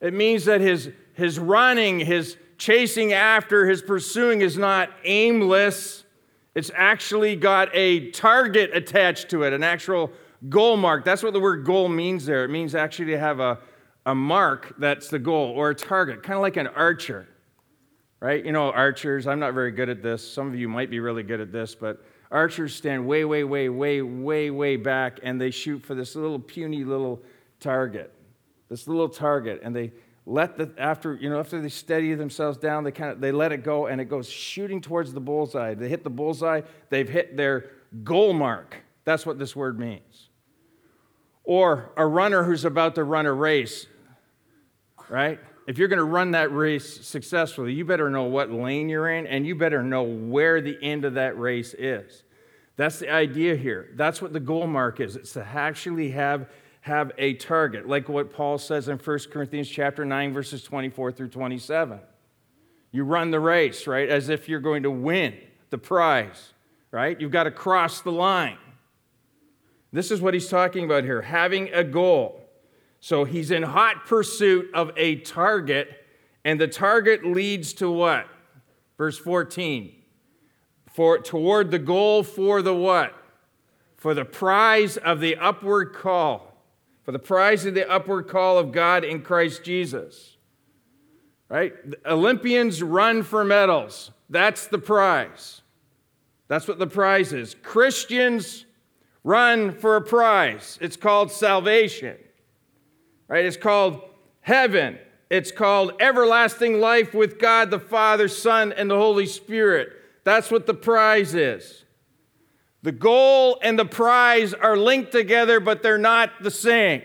It 0.02 0.14
means 0.14 0.46
that 0.46 0.62
his, 0.62 0.90
his 1.14 1.40
running, 1.40 2.00
his 2.00 2.38
chasing 2.58 3.14
after, 3.14 3.66
his 3.66 3.82
pursuing 3.82 4.42
is 4.42 4.58
not 4.58 4.90
aimless. 5.04 6.04
It's 6.54 6.72
actually 6.76 7.36
got 7.36 7.70
a 7.74 8.12
target 8.12 8.72
attached 8.74 9.30
to 9.30 9.44
it, 9.44 9.54
an 9.54 9.64
actual 9.64 10.12
goal 10.50 10.78
mark. 10.78 11.06
That's 11.06 11.24
what 11.24 11.34
the 11.34 11.40
word 11.40 11.66
goal 11.66 11.90
means 11.90 12.26
there. 12.26 12.44
It 12.44 12.50
means 12.50 12.76
actually 12.76 13.12
to 13.12 13.20
have 13.20 13.40
a, 13.40 13.60
a 14.06 14.16
mark 14.16 14.76
that's 14.78 15.10
the 15.10 15.20
goal 15.20 15.52
or 15.56 15.72
a 15.72 15.76
target, 15.76 16.24
kind 16.24 16.36
of 16.36 16.42
like 16.42 16.58
an 16.58 16.68
archer, 16.68 17.28
right? 18.20 18.44
You 18.44 18.52
know, 18.52 18.72
archers, 18.72 19.28
I'm 19.28 19.40
not 19.40 19.54
very 19.54 19.72
good 19.72 19.90
at 19.90 20.02
this. 20.02 20.30
Some 20.30 20.48
of 20.48 20.56
you 20.56 20.68
might 20.68 20.90
be 20.90 21.00
really 21.00 21.24
good 21.24 21.42
at 21.42 21.52
this, 21.52 21.76
but 21.76 22.04
archers 22.32 22.76
stand 22.76 23.06
way, 23.06 23.26
way, 23.26 23.44
way, 23.44 23.70
way, 23.70 24.02
way, 24.02 24.50
way 24.50 24.76
back 24.78 25.20
and 25.24 25.40
they 25.40 25.52
shoot 25.52 25.80
for 25.80 25.96
this 25.96 26.16
little 26.16 26.40
puny 26.40 26.84
little 26.84 27.22
target 27.60 28.12
this 28.70 28.88
little 28.88 29.10
target, 29.10 29.62
and 29.64 29.76
they 29.76 29.92
let 30.26 30.58
the 30.58 30.72
after 30.78 31.16
you 31.16 31.30
know 31.30 31.40
after 31.40 31.62
they 31.62 31.70
steady 31.70 32.14
themselves 32.16 32.58
down, 32.58 32.84
they 32.84 32.92
kind 32.92 33.12
of 33.12 33.22
they 33.22 33.32
let 33.32 33.52
it 33.52 33.64
go, 33.64 33.88
and 33.88 34.02
it 34.02 34.06
goes 34.06 34.28
shooting 34.28 34.82
towards 34.82 35.14
the 35.14 35.20
bullseye. 35.20 35.74
They 35.76 35.90
hit 35.90 36.04
the 36.04 36.10
bullseye. 36.10 36.62
They've 36.90 37.08
hit 37.08 37.38
their 37.38 37.72
goal 38.04 38.34
mark. 38.34 38.78
That's 39.04 39.26
what 39.26 39.38
this 39.38 39.56
word 39.56 39.80
means. 39.80 40.30
Or 41.44 41.92
a 41.96 42.08
runner 42.08 42.44
who's 42.44 42.66
about 42.66 42.96
to 42.96 43.04
run 43.04 43.28
a 43.28 43.34
race, 43.34 43.86
right? 45.10 45.40
If 45.68 45.78
you're 45.78 45.88
going 45.88 45.98
to 45.98 46.04
run 46.04 46.32
that 46.32 46.54
race 46.54 47.06
successfully, 47.06 47.74
you 47.74 47.86
better 47.86 48.10
know 48.10 48.24
what 48.24 48.52
lane 48.52 48.88
you're 48.88 49.10
in, 49.10 49.26
and 49.26 49.48
you 49.48 49.56
better 49.56 49.82
know 49.82 50.04
where 50.04 50.62
the 50.62 50.78
end 50.82 51.06
of 51.06 51.16
that 51.16 51.40
race 51.40 51.74
is. 51.78 52.24
That's 52.78 53.00
the 53.00 53.10
idea 53.12 53.56
here. 53.56 53.90
That's 53.96 54.22
what 54.22 54.34
the 54.34 54.40
goal 54.40 54.68
mark 54.68 55.00
is. 55.00 55.16
It's 55.16 55.34
to 55.34 55.46
actually 55.46 56.12
have 56.12 56.48
have 56.86 57.12
a 57.18 57.34
target, 57.34 57.90
like 57.90 58.08
what 58.08 58.32
Paul 58.32 58.60
says 58.60 58.90
in 58.90 59.00
1 59.00 59.20
Corinthians 59.32 59.68
chapter 59.68 60.06
9, 60.06 60.32
verses 60.32 60.62
24 60.62 61.14
through 61.14 61.30
27. 61.30 62.00
You 62.92 63.04
run 63.06 63.32
the 63.32 63.40
race, 63.40 63.88
right, 63.88 64.08
as 64.08 64.30
if 64.30 64.48
you're 64.48 64.60
going 64.60 64.84
to 64.84 64.92
win 64.92 65.34
the 65.72 65.80
prize, 65.80 66.54
right? 66.92 67.20
You've 67.20 67.32
got 67.32 67.46
to 67.46 67.52
cross 67.52 68.02
the 68.02 68.12
line. 68.12 68.60
This 69.92 70.12
is 70.12 70.22
what 70.22 70.36
he's 70.36 70.48
talking 70.48 70.86
about 70.86 71.04
here 71.06 71.24
having 71.24 71.74
a 71.74 71.84
goal. 71.84 72.45
So 73.06 73.24
he's 73.24 73.52
in 73.52 73.62
hot 73.62 74.08
pursuit 74.08 74.72
of 74.74 74.90
a 74.98 75.18
target, 75.18 76.08
and 76.44 76.60
the 76.60 76.68
target 76.68 77.24
leads 77.24 77.72
to 77.74 77.92
what? 77.92 78.26
Verse 78.98 79.16
14. 79.16 79.94
For 80.88 81.20
toward 81.20 81.70
the 81.70 81.78
goal 81.78 82.24
for 82.24 82.64
the 82.64 82.74
what? 82.74 83.14
For 83.96 84.16
the 84.16 84.26
prize 84.26 84.98
of 84.98 85.20
the 85.20 85.36
upward 85.36 85.94
call 85.94 86.52
for 87.04 87.12
the 87.12 87.20
prize 87.20 87.68
of 87.68 87.76
the 87.76 87.88
upward 87.88 88.28
call 88.28 88.58
of 88.58 88.72
God 88.72 89.04
in 89.04 89.22
Christ 89.22 89.64
Jesus. 89.64 90.38
Right? 91.48 91.74
Olympians 92.08 92.82
run 92.82 93.22
for 93.22 93.46
medals. 93.46 94.10
That's 94.32 94.66
the 94.66 94.80
prize. 94.80 95.62
That's 96.48 96.68
what 96.68 96.80
the 96.80 96.88
prize 96.88 97.34
is. 97.34 97.56
Christians 97.62 98.66
run 99.24 99.74
for 99.74 99.96
a 99.96 100.02
prize. 100.02 100.80
It's 100.82 100.98
called 100.98 101.32
salvation. 101.32 102.18
Right? 103.28 103.46
It's 103.46 103.58
called 103.58 104.02
heaven. 104.42 105.00
It's 105.30 105.52
called 105.52 105.94
everlasting 106.00 106.80
life 106.80 107.14
with 107.14 107.40
God 107.40 107.72
the 107.72 107.80
Father, 107.80 108.28
Son, 108.28 108.72
and 108.72 108.90
the 108.90 108.98
Holy 108.98 109.26
Spirit. 109.26 109.90
That's 110.24 110.52
what 110.52 110.66
the 110.68 110.74
prize 110.74 111.34
is. 111.34 111.84
The 112.84 112.92
goal 112.92 113.58
and 113.64 113.80
the 113.80 113.86
prize 113.86 114.54
are 114.54 114.78
linked 114.78 115.12
together, 115.12 115.60
but 115.60 115.82
they're 115.82 115.98
not 115.98 116.32
the 116.42 116.52
same. 116.52 117.02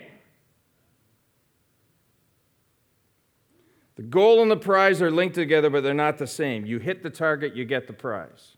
The 3.95 4.03
goal 4.03 4.41
and 4.41 4.49
the 4.49 4.57
prize 4.57 5.01
are 5.01 5.11
linked 5.11 5.35
together, 5.35 5.69
but 5.69 5.81
they're 5.81 5.93
not 5.93 6.17
the 6.17 6.27
same. 6.27 6.65
You 6.65 6.79
hit 6.79 7.03
the 7.03 7.09
target, 7.09 7.55
you 7.55 7.65
get 7.65 7.87
the 7.87 7.93
prize. 7.93 8.57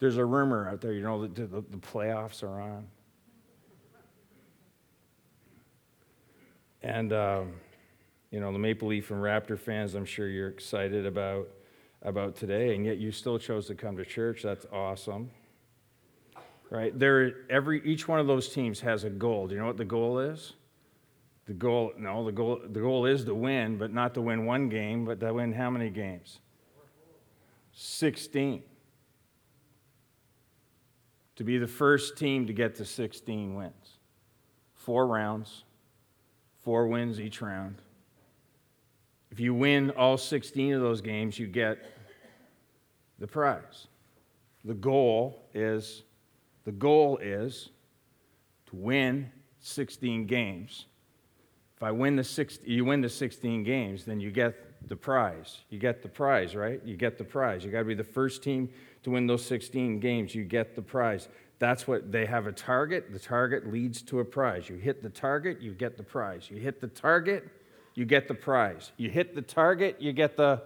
There's 0.00 0.16
a 0.16 0.24
rumor 0.24 0.68
out 0.68 0.80
there, 0.80 0.92
you 0.92 1.02
know, 1.02 1.22
that 1.22 1.34
the, 1.34 1.46
the 1.46 1.78
playoffs 1.78 2.42
are 2.42 2.60
on. 2.60 2.86
And, 6.84 7.14
um, 7.14 7.54
you 8.30 8.40
know, 8.40 8.52
the 8.52 8.58
Maple 8.58 8.88
Leaf 8.88 9.10
and 9.10 9.20
Raptor 9.20 9.58
fans, 9.58 9.94
I'm 9.94 10.04
sure 10.04 10.28
you're 10.28 10.48
excited 10.48 11.06
about 11.06 11.48
about 12.02 12.36
today, 12.36 12.74
and 12.74 12.84
yet 12.84 12.98
you 12.98 13.10
still 13.10 13.38
chose 13.38 13.66
to 13.68 13.74
come 13.74 13.96
to 13.96 14.04
church. 14.04 14.42
That's 14.42 14.66
awesome. 14.70 15.30
Right? 16.68 16.96
There 16.96 17.46
every 17.48 17.82
each 17.86 18.06
one 18.06 18.20
of 18.20 18.26
those 18.26 18.50
teams 18.50 18.80
has 18.80 19.04
a 19.04 19.10
goal. 19.10 19.48
Do 19.48 19.54
you 19.54 19.60
know 19.60 19.66
what 19.66 19.78
the 19.78 19.86
goal 19.86 20.18
is? 20.18 20.52
The 21.46 21.54
goal, 21.54 21.92
no, 21.96 22.22
the 22.22 22.32
goal, 22.32 22.60
the 22.62 22.80
goal 22.80 23.06
is 23.06 23.24
to 23.24 23.34
win, 23.34 23.78
but 23.78 23.90
not 23.90 24.12
to 24.14 24.20
win 24.20 24.44
one 24.44 24.68
game, 24.68 25.06
but 25.06 25.20
to 25.20 25.32
win 25.32 25.52
how 25.54 25.70
many 25.70 25.88
games? 25.88 26.40
16. 27.72 28.62
To 31.36 31.44
be 31.44 31.56
the 31.56 31.66
first 31.66 32.18
team 32.18 32.46
to 32.46 32.52
get 32.52 32.74
to 32.76 32.84
16 32.84 33.54
wins. 33.54 33.98
Four 34.74 35.06
rounds, 35.06 35.64
four 36.64 36.88
wins 36.88 37.20
each 37.20 37.40
round. 37.40 37.76
If 39.30 39.38
you 39.38 39.54
win 39.54 39.90
all 39.90 40.16
16 40.16 40.74
of 40.74 40.80
those 40.80 41.00
games, 41.00 41.38
you 41.38 41.46
get 41.46 41.78
the 43.18 43.26
prize. 43.26 43.86
The 44.64 44.74
goal 44.74 45.44
is 45.52 46.02
the 46.64 46.72
goal 46.72 47.18
is 47.18 47.68
to 48.66 48.76
win 48.76 49.30
16 49.60 50.26
games. 50.26 50.86
If 51.76 51.82
I 51.82 51.90
win 51.90 52.16
the 52.16 52.24
six, 52.24 52.58
you 52.64 52.84
win 52.84 53.02
the 53.02 53.08
16 53.08 53.64
games, 53.64 54.04
then 54.04 54.20
you 54.20 54.30
get 54.30 54.88
the 54.88 54.96
prize. 54.96 55.58
You 55.68 55.78
get 55.78 56.02
the 56.02 56.08
prize, 56.08 56.54
right? 56.54 56.80
You 56.84 56.96
get 56.96 57.18
the 57.18 57.24
prize. 57.24 57.64
You 57.64 57.70
got 57.70 57.80
to 57.80 57.84
be 57.84 57.94
the 57.94 58.04
first 58.04 58.42
team 58.42 58.70
to 59.02 59.10
win 59.10 59.26
those 59.26 59.44
16 59.44 60.00
games. 60.00 60.34
You 60.34 60.44
get 60.44 60.74
the 60.74 60.82
prize. 60.82 61.28
That's 61.64 61.88
what 61.88 62.12
they 62.12 62.26
have 62.26 62.46
a 62.46 62.52
target. 62.52 63.10
The 63.10 63.18
target 63.18 63.72
leads 63.72 64.02
to 64.02 64.20
a 64.20 64.24
prize. 64.24 64.68
You 64.68 64.76
hit 64.76 65.02
the 65.02 65.08
target, 65.08 65.62
you 65.62 65.72
get 65.72 65.96
the 65.96 66.02
prize. 66.02 66.50
You 66.50 66.58
hit 66.58 66.82
the 66.82 66.88
target, 66.88 67.48
you 67.94 68.04
get 68.04 68.28
the 68.28 68.34
prize. 68.34 68.92
You 68.98 69.08
hit 69.08 69.34
the 69.34 69.40
target, 69.40 69.96
you 69.98 70.12
get 70.12 70.36
the 70.36 70.60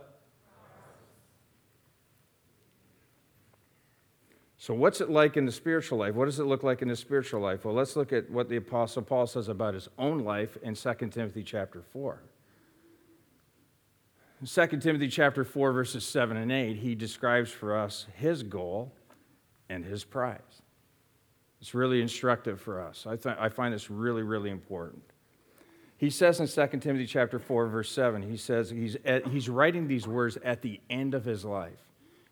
So, 4.56 4.74
what's 4.74 5.00
it 5.00 5.08
like 5.08 5.36
in 5.36 5.46
the 5.46 5.52
spiritual 5.52 5.98
life? 5.98 6.16
What 6.16 6.24
does 6.24 6.40
it 6.40 6.46
look 6.46 6.64
like 6.64 6.82
in 6.82 6.88
the 6.88 6.96
spiritual 6.96 7.40
life? 7.40 7.64
Well, 7.64 7.74
let's 7.74 7.94
look 7.94 8.12
at 8.12 8.28
what 8.28 8.48
the 8.48 8.56
Apostle 8.56 9.02
Paul 9.02 9.28
says 9.28 9.48
about 9.48 9.74
his 9.74 9.88
own 10.00 10.24
life 10.24 10.58
in 10.64 10.74
2 10.74 10.94
Timothy 11.12 11.44
chapter 11.44 11.80
4. 11.92 12.20
In 14.40 14.46
2 14.48 14.78
Timothy 14.78 15.06
chapter 15.06 15.44
4, 15.44 15.70
verses 15.70 16.04
7 16.04 16.36
and 16.36 16.50
8, 16.50 16.74
he 16.78 16.96
describes 16.96 17.52
for 17.52 17.76
us 17.76 18.08
his 18.16 18.42
goal 18.42 18.92
and 19.68 19.84
his 19.84 20.02
prize. 20.02 20.62
It's 21.60 21.74
really 21.74 22.00
instructive 22.00 22.60
for 22.60 22.80
us. 22.80 23.06
I, 23.06 23.16
th- 23.16 23.36
I 23.38 23.48
find 23.48 23.74
this 23.74 23.90
really, 23.90 24.22
really 24.22 24.50
important. 24.50 25.02
He 25.96 26.10
says 26.10 26.38
in 26.38 26.46
2 26.46 26.78
Timothy 26.78 27.06
chapter 27.06 27.40
4, 27.40 27.66
verse 27.66 27.90
7, 27.90 28.22
he 28.22 28.36
says 28.36 28.70
he's, 28.70 28.96
at, 29.04 29.26
he's 29.26 29.48
writing 29.48 29.88
these 29.88 30.06
words 30.06 30.38
at 30.44 30.62
the 30.62 30.80
end 30.88 31.14
of 31.14 31.24
his 31.24 31.44
life. 31.44 31.80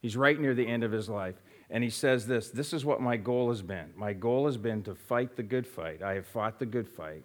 He's 0.01 0.17
right 0.17 0.39
near 0.39 0.55
the 0.55 0.67
end 0.67 0.85
of 0.85 0.93
his 0.93 1.09
life. 1.09 1.35
And 1.69 1.83
he 1.83 1.91
says 1.91 2.29
this 2.29 2.51
This 2.51 2.73
is 2.73 2.85
what 2.85 3.01
my 3.01 3.17
goal 3.17 3.49
has 3.49 3.63
been. 3.63 3.93
My 3.97 4.13
goal 4.13 4.47
has 4.47 4.57
been 4.57 4.85
to 4.85 4.95
fight 4.95 5.35
the 5.35 5.43
good 5.43 5.67
fight. 5.67 6.01
I 6.01 6.15
have 6.15 6.27
fought 6.27 6.61
the 6.61 6.67
good 6.67 6.89
fight. 6.89 7.25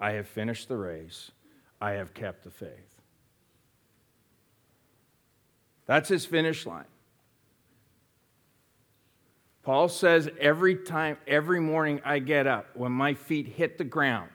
I 0.00 0.12
have 0.12 0.26
finished 0.26 0.68
the 0.68 0.76
race. 0.76 1.30
I 1.80 1.92
have 1.92 2.14
kept 2.14 2.42
the 2.42 2.50
faith. 2.50 3.00
That's 5.86 6.08
his 6.08 6.26
finish 6.26 6.66
line. 6.66 6.86
Paul 9.66 9.88
says 9.88 10.30
every 10.40 10.76
time, 10.76 11.16
every 11.26 11.58
morning 11.58 12.00
I 12.04 12.20
get 12.20 12.46
up, 12.46 12.68
when 12.74 12.92
my 12.92 13.14
feet 13.14 13.48
hit 13.48 13.78
the 13.78 13.84
ground, 13.84 14.30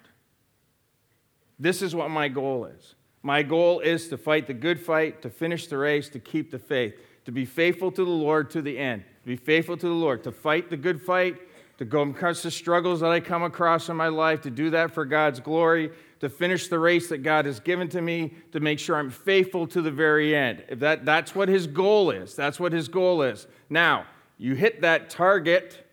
This 1.58 1.82
is 1.82 1.96
what 1.96 2.10
my 2.10 2.28
goal 2.28 2.66
is. 2.66 2.96
My 3.24 3.42
goal 3.42 3.80
is 3.80 4.10
to 4.10 4.18
fight 4.18 4.46
the 4.46 4.54
good 4.54 4.78
fight, 4.78 5.22
to 5.22 5.30
finish 5.30 5.68
the 5.68 5.78
race, 5.78 6.10
to 6.10 6.20
keep 6.20 6.52
the 6.52 6.60
faith, 6.60 6.96
to 7.24 7.32
be 7.32 7.46
faithful 7.46 7.94
to 7.94 8.04
the 8.04 8.12
Lord 8.12 8.50
to 8.50 8.62
the 8.62 8.78
end, 8.78 9.06
to 9.24 9.28
be 9.30 9.38
faithful 9.38 9.78
to 9.78 9.88
the 9.88 9.94
Lord, 9.94 10.22
to 10.26 10.34
fight 10.34 10.70
the 10.70 10.76
good 10.76 11.02
fight, 11.02 11.38
to 11.78 11.86
go 11.86 12.02
across 12.02 12.44
the 12.44 12.52
struggles 12.52 13.00
that 13.00 13.12
I 13.12 13.22
come 13.22 13.44
across 13.44 13.88
in 13.88 13.96
my 13.96 14.10
life, 14.10 14.42
to 14.42 14.50
do 14.50 14.70
that 14.72 14.92
for 14.92 15.06
God's 15.06 15.40
glory, 15.40 15.92
to 16.20 16.28
finish 16.28 16.68
the 16.68 16.78
race 16.78 17.08
that 17.08 17.20
God 17.20 17.46
has 17.46 17.62
given 17.62 17.88
to 17.90 18.02
me, 18.02 18.34
to 18.52 18.60
make 18.60 18.80
sure 18.80 18.98
I'm 18.98 19.10
faithful 19.10 19.66
to 19.68 19.82
the 19.82 19.92
very 19.92 20.36
end. 20.36 20.66
If 20.68 20.80
that, 20.80 21.06
that's 21.06 21.34
what 21.34 21.48
his 21.48 21.68
goal 21.68 22.12
is. 22.12 22.36
That's 22.36 22.60
what 22.60 22.74
his 22.74 22.90
goal 22.90 23.22
is. 23.22 23.48
Now, 23.70 24.08
you 24.42 24.56
hit 24.56 24.82
that 24.82 25.12
target, 25.12 25.88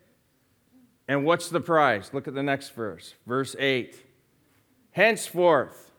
and 1.06 1.22
what's 1.22 1.50
the 1.50 1.60
prize? 1.60 2.14
Look 2.14 2.26
at 2.26 2.34
the 2.34 2.42
next 2.42 2.70
verse, 2.70 3.12
verse 3.26 3.54
8. 3.58 3.94
Henceforth, 4.90 5.92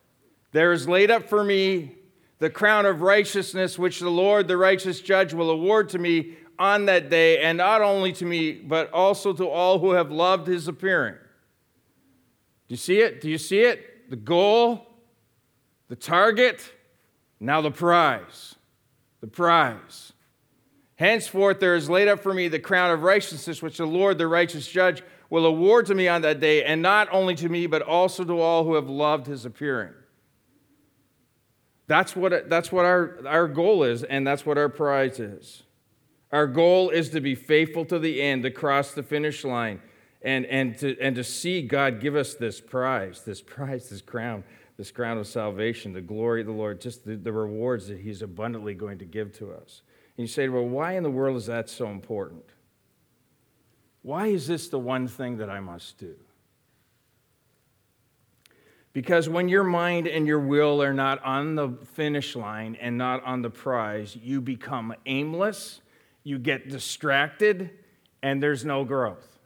there 0.51 0.71
is 0.71 0.87
laid 0.87 1.11
up 1.11 1.29
for 1.29 1.43
me 1.43 1.93
the 2.39 2.49
crown 2.49 2.87
of 2.87 3.03
righteousness, 3.03 3.77
which 3.77 3.99
the 3.99 4.09
Lord, 4.09 4.47
the 4.47 4.57
righteous 4.57 4.99
judge, 4.99 5.31
will 5.31 5.51
award 5.51 5.89
to 5.89 5.99
me 5.99 6.37
on 6.57 6.87
that 6.87 7.11
day, 7.11 7.37
and 7.37 7.59
not 7.59 7.83
only 7.83 8.11
to 8.13 8.25
me, 8.25 8.53
but 8.53 8.91
also 8.91 9.31
to 9.31 9.47
all 9.47 9.77
who 9.77 9.91
have 9.91 10.09
loved 10.09 10.47
his 10.47 10.67
appearing. 10.67 11.13
Do 12.67 12.73
you 12.73 12.77
see 12.77 12.99
it? 12.99 13.21
Do 13.21 13.29
you 13.29 13.37
see 13.37 13.59
it? 13.59 14.09
The 14.09 14.15
goal, 14.15 14.87
the 15.87 15.95
target, 15.95 16.67
now 17.39 17.61
the 17.61 17.69
prize. 17.69 18.55
The 19.21 19.27
prize. 19.27 20.08
Henceforth, 20.99 21.61
there 21.61 21.77
is 21.77 21.89
laid 21.89 22.09
up 22.09 22.19
for 22.19 22.33
me 22.33 22.49
the 22.49 22.59
crown 22.59 22.91
of 22.91 23.03
righteousness, 23.03 23.61
which 23.61 23.77
the 23.77 23.85
Lord, 23.85 24.17
the 24.17 24.27
righteous 24.27 24.67
judge, 24.67 25.01
will 25.29 25.45
award 25.45 25.85
to 25.85 25.95
me 25.95 26.09
on 26.09 26.23
that 26.23 26.41
day, 26.41 26.65
and 26.65 26.81
not 26.81 27.07
only 27.13 27.35
to 27.35 27.47
me, 27.47 27.67
but 27.67 27.81
also 27.81 28.25
to 28.25 28.41
all 28.41 28.65
who 28.65 28.73
have 28.73 28.89
loved 28.89 29.25
his 29.25 29.45
appearing. 29.45 29.93
That's 31.87 32.17
what, 32.17 32.49
that's 32.49 32.69
what 32.69 32.83
our, 32.83 33.17
our 33.25 33.47
goal 33.47 33.83
is, 33.83 34.03
and 34.03 34.27
that's 34.27 34.45
what 34.45 34.57
our 34.57 34.67
prize 34.67 35.21
is. 35.21 35.63
Our 36.33 36.47
goal 36.47 36.89
is 36.89 37.11
to 37.11 37.21
be 37.21 37.33
faithful 37.33 37.85
to 37.85 37.97
the 37.97 38.21
end, 38.21 38.43
to 38.43 38.51
cross 38.51 38.91
the 38.91 39.01
finish 39.01 39.45
line, 39.45 39.79
and, 40.21 40.45
and, 40.47 40.77
to, 40.79 40.99
and 40.99 41.15
to 41.15 41.23
see 41.23 41.61
God 41.61 42.01
give 42.01 42.17
us 42.17 42.33
this 42.33 42.59
prize, 42.59 43.23
this 43.23 43.41
prize, 43.41 43.87
this 43.87 44.01
crown, 44.01 44.43
this 44.75 44.91
crown 44.91 45.17
of 45.17 45.27
salvation, 45.27 45.93
the 45.93 46.01
glory 46.01 46.41
of 46.41 46.47
the 46.47 46.53
Lord, 46.53 46.81
just 46.81 47.05
the, 47.05 47.15
the 47.15 47.31
rewards 47.31 47.87
that 47.87 47.99
He's 47.99 48.21
abundantly 48.21 48.73
going 48.73 48.97
to 48.97 49.05
give 49.05 49.31
to 49.37 49.53
us. 49.53 49.81
You 50.19 50.27
say, 50.27 50.49
well, 50.49 50.67
why 50.67 50.97
in 50.97 51.03
the 51.03 51.09
world 51.09 51.37
is 51.37 51.45
that 51.45 51.69
so 51.69 51.87
important? 51.87 52.43
Why 54.01 54.27
is 54.27 54.47
this 54.47 54.67
the 54.67 54.77
one 54.77 55.07
thing 55.07 55.37
that 55.37 55.49
I 55.49 55.61
must 55.61 55.97
do? 55.97 56.13
Because 58.91 59.29
when 59.29 59.47
your 59.47 59.63
mind 59.63 60.07
and 60.07 60.27
your 60.27 60.41
will 60.41 60.83
are 60.83 60.93
not 60.93 61.23
on 61.23 61.55
the 61.55 61.69
finish 61.93 62.35
line 62.35 62.75
and 62.81 62.97
not 62.97 63.23
on 63.23 63.41
the 63.41 63.49
prize, 63.49 64.13
you 64.13 64.41
become 64.41 64.93
aimless, 65.05 65.79
you 66.25 66.37
get 66.37 66.67
distracted, 66.67 67.69
and 68.21 68.43
there's 68.43 68.65
no 68.65 68.83
growth. 68.83 69.39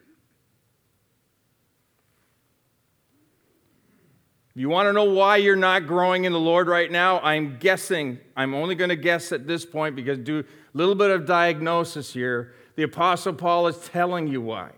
You 4.56 4.70
want 4.70 4.88
to 4.88 4.94
know 4.94 5.06
why 5.06 5.38
you're 5.38 5.56
not 5.56 5.86
growing 5.86 6.26
in 6.26 6.32
the 6.32 6.40
Lord 6.40 6.68
right 6.68 6.92
now, 6.92 7.20
I'm 7.20 7.58
guessing, 7.60 8.20
I'm 8.36 8.56
only 8.56 8.74
going 8.74 8.90
to 8.90 8.96
guess 8.96 9.32
at 9.32 9.46
this 9.46 9.66
point 9.66 9.96
because 9.96 10.18
do 10.18 10.44
little 10.74 10.96
bit 10.96 11.12
of 11.12 11.26
diagnosis 11.26 12.14
here. 12.14 12.54
The 12.76 12.84
Apostle 12.84 13.34
Paul 13.34 13.68
is 13.68 13.78
telling 13.78 14.28
you 14.28 14.42
why. 14.42 14.72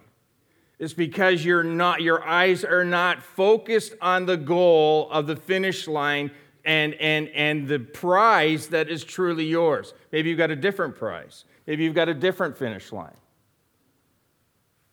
It's 0.78 0.94
because 0.94 1.46
you're 1.46 1.64
not, 1.64 2.02
your 2.02 2.24
eyes 2.28 2.66
are 2.66 2.84
not 2.84 3.24
focused 3.24 3.94
on 4.02 4.26
the 4.26 4.36
goal 4.36 5.10
of 5.10 5.26
the 5.26 5.36
finish 5.36 5.88
line 5.88 6.32
and, 6.66 6.96
and, 6.96 7.30
and 7.30 7.68
the 7.68 7.80
prize 7.80 8.68
that 8.68 8.90
is 8.90 9.04
truly 9.04 9.46
yours. 9.46 9.94
Maybe 10.12 10.30
you've 10.30 10.38
got 10.38 10.52
a 10.52 10.56
different 10.56 10.96
prize. 10.96 11.46
Maybe 11.66 11.84
you've 11.84 11.96
got 11.96 12.10
a 12.10 12.14
different 12.14 12.58
finish 12.58 12.92
line. 12.92 13.16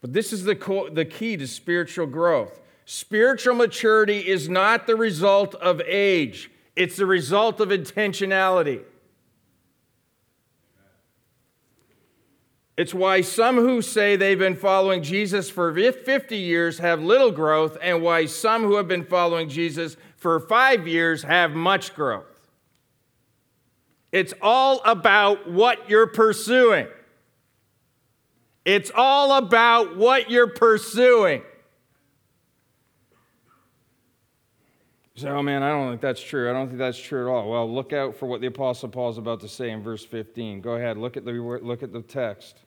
But 0.01 0.13
this 0.13 0.33
is 0.33 0.45
the, 0.45 0.55
co- 0.55 0.91
the 0.91 1.05
key 1.05 1.37
to 1.37 1.47
spiritual 1.47 2.07
growth. 2.07 2.61
Spiritual 2.85 3.55
maturity 3.55 4.19
is 4.19 4.49
not 4.49 4.87
the 4.87 4.97
result 4.97 5.55
of 5.57 5.81
age, 5.87 6.51
it's 6.77 6.97
the 6.97 7.07
result 7.07 7.61
of 7.61 7.69
intentionality. 7.69 8.83
It's 12.83 12.93
why 12.93 13.21
some 13.21 13.59
who 13.59 13.81
say 13.81 14.17
they've 14.17 14.37
been 14.37 14.57
following 14.57 15.05
Jesus 15.05 15.49
for 15.49 15.73
50 15.73 16.37
years 16.37 16.81
have 16.81 17.01
little 17.01 17.31
growth, 17.31 17.79
and 17.81 18.03
why 18.03 18.27
some 18.27 18.65
who 18.65 18.75
have 18.75 18.89
been 18.89 19.05
following 19.05 19.49
Jesus 19.49 19.97
for 20.17 20.41
five 20.41 20.89
years 20.89 21.23
have 21.23 21.53
much 21.53 21.95
growth. 21.95 22.25
It's 24.11 24.35
all 24.43 24.83
about 24.85 25.49
what 25.49 25.89
you're 25.89 26.09
pursuing. 26.09 26.89
It's 28.65 28.91
all 28.93 29.39
about 29.39 29.97
what 29.97 30.29
you're 30.29 30.51
pursuing. 30.51 31.43
You 35.15 35.23
say, 35.23 35.29
oh 35.29 35.41
man, 35.41 35.63
I 35.63 35.71
don't 35.71 35.89
think 35.89 36.01
that's 36.01 36.21
true. 36.21 36.51
I 36.51 36.53
don't 36.53 36.67
think 36.67 36.81
that's 36.81 36.99
true 36.99 37.29
at 37.29 37.33
all. 37.33 37.49
Well, 37.49 37.73
look 37.73 37.93
out 37.93 38.17
for 38.17 38.27
what 38.27 38.41
the 38.41 38.49
Apostle 38.49 38.89
Paul 38.89 39.11
is 39.11 39.19
about 39.19 39.39
to 39.43 39.49
say 39.49 39.71
in 39.71 39.85
verse 39.85 40.05
15. 40.05 40.61
Go 40.61 40.73
ahead, 40.73 40.99
look 40.99 41.17
at 41.17 41.25
the, 41.25 41.31
look 41.31 41.85
at 41.85 41.93
the 41.93 42.03
text. 42.03 42.59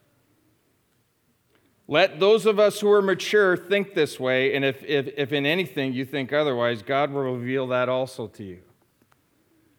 Let 1.88 2.18
those 2.18 2.46
of 2.46 2.58
us 2.58 2.80
who 2.80 2.90
are 2.90 3.02
mature 3.02 3.56
think 3.56 3.94
this 3.94 4.18
way, 4.18 4.56
and 4.56 4.64
if, 4.64 4.82
if, 4.82 5.08
if 5.16 5.32
in 5.32 5.46
anything 5.46 5.92
you 5.92 6.04
think 6.04 6.32
otherwise, 6.32 6.82
God 6.82 7.12
will 7.12 7.22
reveal 7.22 7.68
that 7.68 7.88
also 7.88 8.26
to 8.28 8.44
you. 8.44 8.58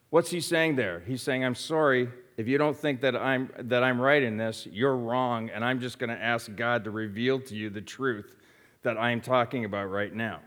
What's 0.10 0.30
he 0.30 0.40
saying 0.40 0.78
there? 0.78 1.02
He's 1.06 1.22
saying, 1.22 1.44
I'm 1.44 1.56
sorry. 1.56 2.08
If 2.38 2.48
you 2.48 2.58
don't 2.58 2.78
think 2.78 3.02
that 3.02 3.16
I'm, 3.16 3.52
that 3.58 3.84
I'm 3.84 4.00
right 4.00 4.24
in 4.24 4.38
this, 4.38 4.68
you're 4.72 4.96
wrong, 4.96 5.50
and 5.50 5.66
I'm 5.66 5.82
just 5.82 6.00
going 6.00 6.10
to 6.10 6.24
ask 6.24 6.56
God 6.56 6.86
to 6.86 6.92
reveal 6.92 7.42
to 7.42 7.56
you 7.56 7.70
the 7.70 7.82
truth 7.82 8.36
that 8.84 8.98
I'm 8.98 9.20
talking 9.20 9.66
about 9.66 9.86
right 9.86 10.14
now. 10.14 10.40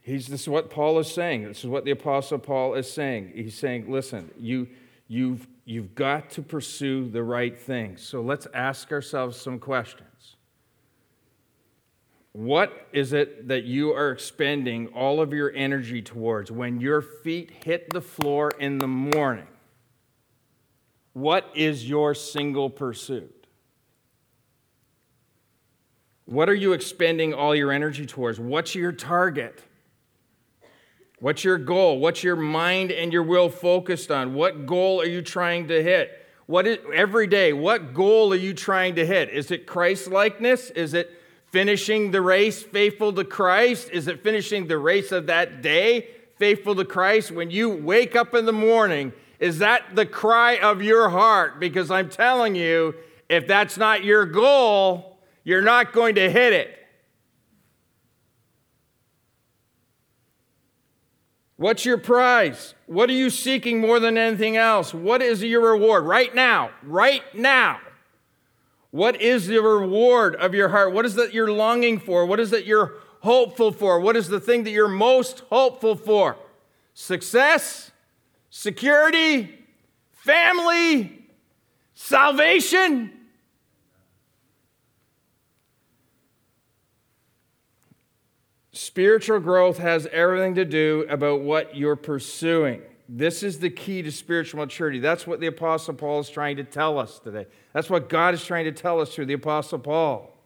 He's, 0.00 0.28
this 0.28 0.42
is 0.42 0.48
what 0.48 0.70
Paul 0.70 0.98
is 0.98 1.10
saying. 1.10 1.44
This 1.44 1.60
is 1.60 1.66
what 1.66 1.84
the 1.86 1.90
Apostle 1.90 2.38
Paul 2.38 2.74
is 2.74 2.92
saying. 2.92 3.32
He's 3.34 3.58
saying, 3.58 3.90
listen, 3.90 4.30
you, 4.38 4.68
you've, 5.08 5.46
you've 5.64 5.94
got 5.94 6.30
to 6.30 6.42
pursue 6.42 7.08
the 7.08 7.22
right 7.22 7.58
things. 7.58 8.02
So 8.02 8.20
let's 8.20 8.46
ask 8.54 8.92
ourselves 8.92 9.36
some 9.36 9.58
questions. 9.58 10.36
What 12.32 12.88
is 12.92 13.12
it 13.12 13.46
that 13.46 13.62
you 13.62 13.92
are 13.92 14.10
expending 14.10 14.88
all 14.88 15.20
of 15.20 15.32
your 15.32 15.52
energy 15.54 16.02
towards 16.02 16.50
when 16.50 16.80
your 16.80 17.00
feet 17.00 17.52
hit 17.64 17.90
the 17.90 18.00
floor 18.00 18.50
in 18.58 18.78
the 18.78 18.88
morning? 18.88 19.46
What 21.12 21.48
is 21.54 21.88
your 21.88 22.12
single 22.12 22.68
pursuit? 22.70 23.46
What 26.24 26.48
are 26.48 26.54
you 26.54 26.72
expending 26.72 27.34
all 27.34 27.54
your 27.54 27.70
energy 27.70 28.04
towards? 28.04 28.40
What's 28.40 28.74
your 28.74 28.92
target? 28.92 29.62
What's 31.24 31.42
your 31.42 31.56
goal? 31.56 32.00
What's 32.00 32.22
your 32.22 32.36
mind 32.36 32.92
and 32.92 33.10
your 33.10 33.22
will 33.22 33.48
focused 33.48 34.10
on? 34.10 34.34
What 34.34 34.66
goal 34.66 35.00
are 35.00 35.06
you 35.06 35.22
trying 35.22 35.68
to 35.68 35.82
hit? 35.82 36.22
What 36.44 36.66
is, 36.66 36.76
every 36.92 37.26
day, 37.26 37.54
what 37.54 37.94
goal 37.94 38.34
are 38.34 38.36
you 38.36 38.52
trying 38.52 38.96
to 38.96 39.06
hit? 39.06 39.30
Is 39.30 39.50
it 39.50 39.66
Christ 39.66 40.08
likeness? 40.08 40.68
Is 40.68 40.92
it 40.92 41.10
finishing 41.46 42.10
the 42.10 42.20
race 42.20 42.62
faithful 42.62 43.10
to 43.14 43.24
Christ? 43.24 43.88
Is 43.90 44.06
it 44.06 44.22
finishing 44.22 44.66
the 44.66 44.76
race 44.76 45.12
of 45.12 45.28
that 45.28 45.62
day 45.62 46.08
faithful 46.36 46.74
to 46.74 46.84
Christ? 46.84 47.30
When 47.30 47.50
you 47.50 47.70
wake 47.70 48.14
up 48.14 48.34
in 48.34 48.44
the 48.44 48.52
morning, 48.52 49.14
is 49.40 49.60
that 49.60 49.96
the 49.96 50.04
cry 50.04 50.58
of 50.58 50.82
your 50.82 51.08
heart? 51.08 51.58
Because 51.58 51.90
I'm 51.90 52.10
telling 52.10 52.54
you, 52.54 52.96
if 53.30 53.46
that's 53.46 53.78
not 53.78 54.04
your 54.04 54.26
goal, 54.26 55.16
you're 55.42 55.62
not 55.62 55.94
going 55.94 56.16
to 56.16 56.30
hit 56.30 56.52
it. 56.52 56.83
What's 61.56 61.84
your 61.84 61.98
prize? 61.98 62.74
What 62.86 63.08
are 63.08 63.14
you 63.14 63.30
seeking 63.30 63.80
more 63.80 64.00
than 64.00 64.18
anything 64.18 64.56
else? 64.56 64.92
What 64.92 65.22
is 65.22 65.42
your 65.42 65.70
reward 65.72 66.04
right 66.04 66.34
now? 66.34 66.70
Right 66.82 67.22
now. 67.34 67.80
What 68.90 69.20
is 69.20 69.46
the 69.46 69.58
reward 69.58 70.36
of 70.36 70.54
your 70.54 70.68
heart? 70.68 70.92
What 70.92 71.04
is 71.04 71.14
that 71.14 71.32
you're 71.32 71.52
longing 71.52 71.98
for? 71.98 72.26
What 72.26 72.40
is 72.40 72.50
that 72.50 72.64
you're 72.64 72.94
hopeful 73.20 73.72
for? 73.72 74.00
What 74.00 74.16
is 74.16 74.28
the 74.28 74.40
thing 74.40 74.64
that 74.64 74.70
you're 74.70 74.88
most 74.88 75.40
hopeful 75.50 75.96
for? 75.96 76.36
Success? 76.92 77.90
Security? 78.50 79.58
Family? 80.12 81.26
Salvation? 81.94 83.12
Spiritual 88.74 89.38
growth 89.38 89.78
has 89.78 90.08
everything 90.10 90.56
to 90.56 90.64
do 90.64 91.06
about 91.08 91.42
what 91.42 91.76
you're 91.76 91.94
pursuing. 91.94 92.82
This 93.08 93.44
is 93.44 93.60
the 93.60 93.70
key 93.70 94.02
to 94.02 94.10
spiritual 94.10 94.58
maturity. 94.58 94.98
That's 94.98 95.28
what 95.28 95.38
the 95.38 95.46
Apostle 95.46 95.94
Paul 95.94 96.18
is 96.18 96.28
trying 96.28 96.56
to 96.56 96.64
tell 96.64 96.98
us 96.98 97.20
today. 97.20 97.46
That's 97.72 97.88
what 97.88 98.08
God 98.08 98.34
is 98.34 98.44
trying 98.44 98.64
to 98.64 98.72
tell 98.72 99.00
us 99.00 99.14
through 99.14 99.26
the 99.26 99.34
Apostle 99.34 99.78
Paul. 99.78 100.36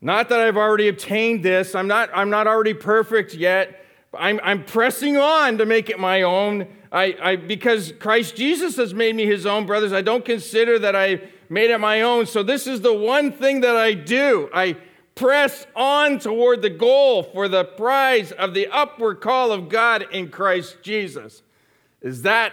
Not 0.00 0.28
that 0.30 0.40
I've 0.40 0.56
already 0.56 0.88
obtained 0.88 1.44
this, 1.44 1.76
I'm 1.76 1.86
not, 1.86 2.10
I'm 2.12 2.30
not 2.30 2.48
already 2.48 2.74
perfect 2.74 3.32
yet. 3.32 3.84
I'm, 4.12 4.40
I'm 4.42 4.64
pressing 4.64 5.16
on 5.16 5.58
to 5.58 5.66
make 5.66 5.88
it 5.88 6.00
my 6.00 6.22
own. 6.22 6.66
I, 6.90 7.16
I, 7.22 7.36
because 7.36 7.92
Christ 7.92 8.34
Jesus 8.34 8.74
has 8.76 8.92
made 8.92 9.14
me 9.14 9.24
his 9.24 9.46
own, 9.46 9.66
brothers, 9.66 9.92
I 9.92 10.02
don't 10.02 10.24
consider 10.24 10.80
that 10.80 10.96
I 10.96 11.30
made 11.48 11.70
it 11.70 11.78
my 11.78 12.02
own. 12.02 12.26
So 12.26 12.42
this 12.42 12.66
is 12.66 12.80
the 12.80 12.92
one 12.92 13.30
thing 13.30 13.60
that 13.60 13.76
I 13.76 13.94
do. 13.94 14.50
I 14.52 14.76
press 15.14 15.66
on 15.76 16.18
toward 16.18 16.62
the 16.62 16.70
goal 16.70 17.22
for 17.22 17.48
the 17.48 17.64
prize 17.64 18.32
of 18.32 18.54
the 18.54 18.66
upward 18.68 19.20
call 19.20 19.52
of 19.52 19.68
God 19.68 20.06
in 20.12 20.28
Christ 20.28 20.78
Jesus. 20.82 21.42
Is 22.00 22.22
that, 22.22 22.52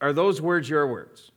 are 0.00 0.12
those 0.12 0.40
words 0.40 0.68
your 0.68 0.86
words? 0.86 1.30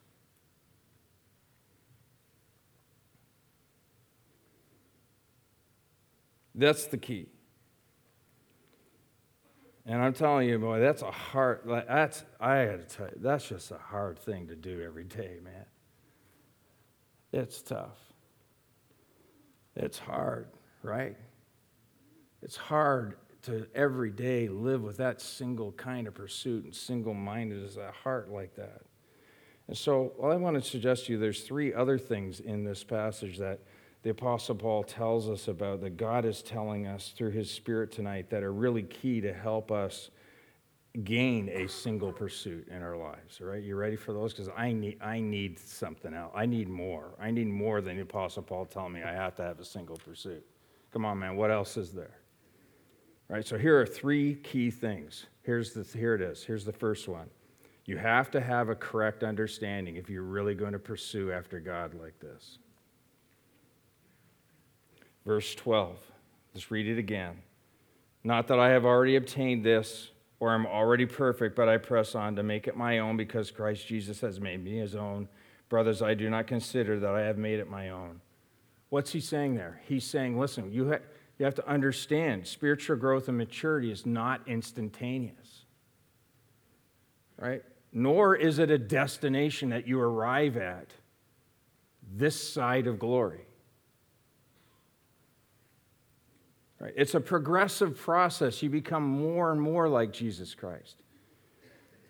That's 6.55 6.85
the 6.87 6.97
key. 6.97 7.27
And 9.85 10.01
I'm 10.01 10.13
telling 10.13 10.47
you, 10.47 10.59
boy, 10.59 10.79
that's 10.79 11.01
a 11.01 11.09
hard, 11.09 11.61
that's, 11.65 12.23
I 12.39 12.65
gotta 12.65 12.83
tell 12.83 13.07
you, 13.07 13.17
that's 13.17 13.47
just 13.47 13.71
a 13.71 13.77
hard 13.77 14.19
thing 14.19 14.47
to 14.47 14.55
do 14.55 14.81
every 14.83 15.05
day, 15.05 15.39
man. 15.43 15.65
It's 17.31 17.61
tough. 17.61 18.08
It's 19.79 19.97
hard, 19.97 20.47
right? 20.83 21.15
It's 22.41 22.57
hard 22.57 23.15
to 23.43 23.65
every 23.73 24.11
day 24.11 24.49
live 24.49 24.83
with 24.83 24.97
that 24.97 25.21
single 25.21 25.71
kind 25.71 26.07
of 26.07 26.13
pursuit 26.13 26.65
and 26.65 26.75
single 26.75 27.13
minded 27.13 27.63
as 27.63 27.77
a 27.77 27.91
heart 28.03 28.29
like 28.29 28.55
that. 28.55 28.81
And 29.67 29.77
so, 29.77 30.11
well, 30.17 30.31
I 30.31 30.35
want 30.35 30.61
to 30.61 30.69
suggest 30.69 31.05
to 31.05 31.13
you 31.13 31.17
there's 31.17 31.43
three 31.43 31.73
other 31.73 31.97
things 31.97 32.41
in 32.41 32.65
this 32.65 32.83
passage 32.83 33.37
that 33.37 33.61
the 34.03 34.09
Apostle 34.09 34.55
Paul 34.55 34.83
tells 34.83 35.29
us 35.29 35.47
about, 35.47 35.81
that 35.81 35.95
God 35.95 36.25
is 36.25 36.41
telling 36.41 36.87
us 36.87 37.13
through 37.15 37.31
his 37.31 37.49
Spirit 37.49 37.91
tonight, 37.91 38.29
that 38.31 38.43
are 38.43 38.53
really 38.53 38.83
key 38.83 39.21
to 39.21 39.33
help 39.33 39.71
us 39.71 40.09
gain 41.03 41.49
a 41.49 41.67
single 41.67 42.11
pursuit 42.11 42.67
in 42.69 42.81
our 42.81 42.97
lives. 42.97 43.39
Right, 43.41 43.61
you 43.61 43.75
ready 43.75 43.95
for 43.95 44.13
those? 44.13 44.33
Because 44.33 44.49
I 44.57 44.71
need, 44.71 45.01
I 45.01 45.19
need 45.19 45.59
something 45.59 46.13
else. 46.13 46.31
I 46.35 46.45
need 46.45 46.67
more. 46.67 47.15
I 47.19 47.31
need 47.31 47.47
more 47.47 47.81
than 47.81 47.97
the 47.97 48.03
Apostle 48.03 48.43
Paul 48.43 48.65
telling 48.65 48.93
me 48.93 49.03
I 49.03 49.13
have 49.13 49.35
to 49.35 49.43
have 49.43 49.59
a 49.59 49.65
single 49.65 49.97
pursuit. 49.97 50.45
Come 50.91 51.05
on, 51.05 51.19
man. 51.19 51.35
What 51.35 51.51
else 51.51 51.77
is 51.77 51.91
there? 51.91 52.17
Right, 53.27 53.45
so 53.45 53.59
here 53.59 53.79
are 53.79 53.85
three 53.85 54.35
key 54.35 54.71
things. 54.71 55.27
Here's 55.43 55.73
the, 55.73 55.83
here 55.97 56.15
it 56.15 56.21
is. 56.21 56.43
Here's 56.43 56.65
the 56.65 56.73
first 56.73 57.07
one. 57.07 57.29
You 57.85 57.97
have 57.97 58.31
to 58.31 58.41
have 58.41 58.69
a 58.69 58.75
correct 58.75 59.23
understanding 59.23 59.95
if 59.95 60.09
you're 60.09 60.23
really 60.23 60.55
going 60.55 60.73
to 60.73 60.79
pursue 60.79 61.31
after 61.31 61.59
God 61.59 61.93
like 61.93 62.19
this. 62.19 62.57
Verse 65.25 65.53
12. 65.53 65.95
Let's 66.53 66.71
read 66.71 66.87
it 66.87 66.97
again. 66.97 67.37
Not 68.23 68.47
that 68.47 68.59
I 68.59 68.69
have 68.69 68.83
already 68.83 69.15
obtained 69.15 69.63
this 69.63 70.09
or 70.39 70.53
I'm 70.53 70.65
already 70.65 71.05
perfect, 71.05 71.55
but 71.55 71.67
I 71.67 71.77
press 71.77 72.15
on 72.15 72.35
to 72.35 72.43
make 72.43 72.67
it 72.67 72.77
my 72.77 72.99
own 72.99 73.17
because 73.17 73.51
Christ 73.51 73.87
Jesus 73.87 74.21
has 74.21 74.39
made 74.39 74.63
me 74.63 74.77
his 74.77 74.95
own. 74.95 75.27
Brothers, 75.67 76.01
I 76.01 76.13
do 76.13 76.29
not 76.29 76.47
consider 76.47 76.99
that 76.99 77.13
I 77.13 77.21
have 77.21 77.37
made 77.37 77.59
it 77.59 77.69
my 77.69 77.89
own. 77.89 78.21
What's 78.89 79.11
he 79.11 79.19
saying 79.19 79.55
there? 79.55 79.81
He's 79.87 80.03
saying, 80.03 80.39
listen, 80.39 80.71
you, 80.71 80.89
ha- 80.89 80.99
you 81.37 81.45
have 81.45 81.55
to 81.55 81.67
understand 81.67 82.47
spiritual 82.47 82.95
growth 82.95 83.27
and 83.27 83.37
maturity 83.37 83.91
is 83.91 84.05
not 84.05 84.41
instantaneous, 84.47 85.65
right? 87.37 87.63
Nor 87.91 88.35
is 88.35 88.59
it 88.59 88.71
a 88.71 88.77
destination 88.77 89.69
that 89.69 89.87
you 89.87 89.99
arrive 89.99 90.57
at 90.57 90.93
this 92.11 92.41
side 92.41 92.87
of 92.87 92.99
glory. 92.99 93.45
Right? 96.79 96.93
It's 96.95 97.15
a 97.15 97.19
progressive 97.19 97.97
process. 97.97 98.63
You 98.63 98.69
become 98.69 99.03
more 99.03 99.51
and 99.51 99.61
more 99.61 99.89
like 99.89 100.13
Jesus 100.13 100.55
Christ. 100.55 100.95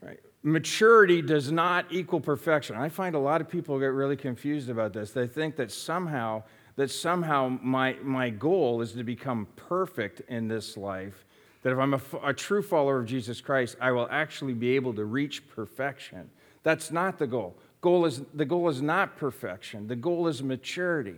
Right? 0.01 0.19
Maturity 0.43 1.21
does 1.21 1.51
not 1.51 1.85
equal 1.89 2.21
perfection. 2.21 2.75
I 2.75 2.89
find 2.89 3.15
a 3.15 3.19
lot 3.19 3.41
of 3.41 3.49
people 3.49 3.79
get 3.79 3.87
really 3.87 4.15
confused 4.15 4.69
about 4.69 4.93
this. 4.93 5.11
They 5.11 5.27
think 5.27 5.55
that 5.55 5.71
somehow 5.71 6.43
that 6.79 6.89
somehow 6.89 7.57
my, 7.61 7.97
my 8.01 8.29
goal 8.29 8.79
is 8.79 8.93
to 8.93 9.03
become 9.03 9.45
perfect 9.57 10.21
in 10.29 10.47
this 10.47 10.77
life, 10.77 11.25
that 11.61 11.73
if 11.73 11.77
I'm 11.77 11.93
a, 11.93 12.01
a 12.23 12.33
true 12.33 12.61
follower 12.61 12.99
of 12.99 13.05
Jesus 13.05 13.41
Christ, 13.41 13.75
I 13.81 13.91
will 13.91 14.07
actually 14.09 14.53
be 14.53 14.77
able 14.77 14.93
to 14.93 15.03
reach 15.03 15.45
perfection. 15.49 16.29
That's 16.63 16.89
not 16.89 17.19
the 17.19 17.27
goal. 17.27 17.57
Goal 17.81 18.05
is, 18.05 18.21
the 18.33 18.45
goal 18.45 18.69
is 18.69 18.81
not 18.81 19.17
perfection, 19.17 19.87
the 19.87 19.97
goal 19.97 20.29
is 20.29 20.41
maturity. 20.41 21.17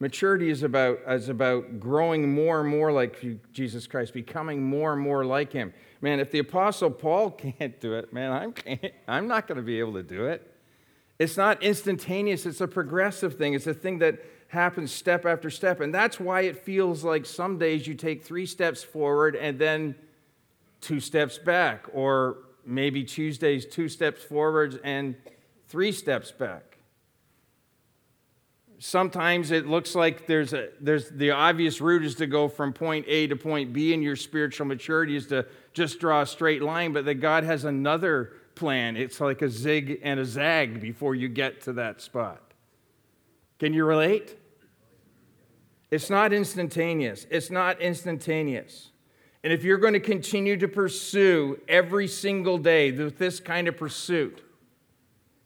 Maturity 0.00 0.48
is 0.48 0.62
about, 0.62 1.00
is 1.08 1.28
about 1.28 1.80
growing 1.80 2.32
more 2.32 2.60
and 2.60 2.68
more 2.68 2.92
like 2.92 3.24
Jesus 3.52 3.86
Christ, 3.86 4.14
becoming 4.14 4.62
more 4.62 4.92
and 4.92 5.02
more 5.02 5.24
like 5.24 5.52
Him. 5.52 5.72
Man, 6.00 6.20
if 6.20 6.30
the 6.30 6.38
Apostle 6.38 6.90
Paul 6.90 7.30
can't 7.58 7.80
do 7.80 7.94
it, 7.94 8.12
man, 8.12 8.32
I'm, 8.32 8.78
I'm 9.08 9.26
not 9.26 9.48
going 9.48 9.56
to 9.56 9.62
be 9.62 9.80
able 9.80 9.94
to 9.94 10.02
do 10.04 10.26
it. 10.26 10.54
It's 11.18 11.36
not 11.36 11.62
instantaneous, 11.64 12.46
it's 12.46 12.60
a 12.60 12.68
progressive 12.68 13.36
thing. 13.36 13.54
It's 13.54 13.66
a 13.66 13.74
thing 13.74 13.98
that 13.98 14.24
happens 14.48 14.92
step 14.92 15.26
after 15.26 15.50
step. 15.50 15.80
And 15.80 15.92
that's 15.92 16.20
why 16.20 16.42
it 16.42 16.64
feels 16.64 17.02
like 17.02 17.26
some 17.26 17.58
days 17.58 17.86
you 17.88 17.94
take 17.94 18.22
three 18.22 18.46
steps 18.46 18.84
forward 18.84 19.34
and 19.34 19.58
then 19.58 19.96
two 20.80 21.00
steps 21.00 21.38
back, 21.38 21.86
or 21.92 22.36
maybe 22.64 23.02
Tuesdays, 23.02 23.66
two 23.66 23.88
steps 23.88 24.22
forwards 24.22 24.76
and 24.84 25.16
three 25.66 25.90
steps 25.90 26.30
back 26.30 26.67
sometimes 28.78 29.50
it 29.50 29.66
looks 29.66 29.94
like 29.94 30.26
there's 30.26 30.52
a 30.52 30.68
there's 30.80 31.10
the 31.10 31.30
obvious 31.30 31.80
route 31.80 32.04
is 32.04 32.14
to 32.16 32.26
go 32.26 32.48
from 32.48 32.72
point 32.72 33.04
A 33.08 33.26
to 33.26 33.36
point 33.36 33.72
B 33.72 33.92
and 33.92 34.02
your 34.02 34.16
spiritual 34.16 34.66
maturity 34.66 35.16
is 35.16 35.26
to 35.28 35.46
just 35.72 35.98
draw 35.98 36.22
a 36.22 36.26
straight 36.26 36.62
line 36.62 36.92
but 36.92 37.04
that 37.04 37.16
God 37.16 37.44
has 37.44 37.64
another 37.64 38.32
plan. 38.54 38.96
It's 38.96 39.20
like 39.20 39.42
a 39.42 39.48
zig 39.48 40.00
and 40.02 40.20
a 40.20 40.24
zag 40.24 40.80
before 40.80 41.14
you 41.14 41.28
get 41.28 41.60
to 41.62 41.72
that 41.74 42.00
spot. 42.00 42.42
Can 43.58 43.72
you 43.72 43.84
relate? 43.84 44.36
It's 45.90 46.10
not 46.10 46.32
instantaneous. 46.32 47.26
It's 47.30 47.50
not 47.50 47.80
instantaneous. 47.80 48.90
And 49.42 49.52
if 49.52 49.64
you're 49.64 49.78
going 49.78 49.94
to 49.94 50.00
continue 50.00 50.56
to 50.56 50.68
pursue 50.68 51.60
every 51.68 52.08
single 52.08 52.58
day 52.58 52.90
with 52.92 53.18
this 53.18 53.40
kind 53.40 53.68
of 53.68 53.76
pursuit 53.76 54.42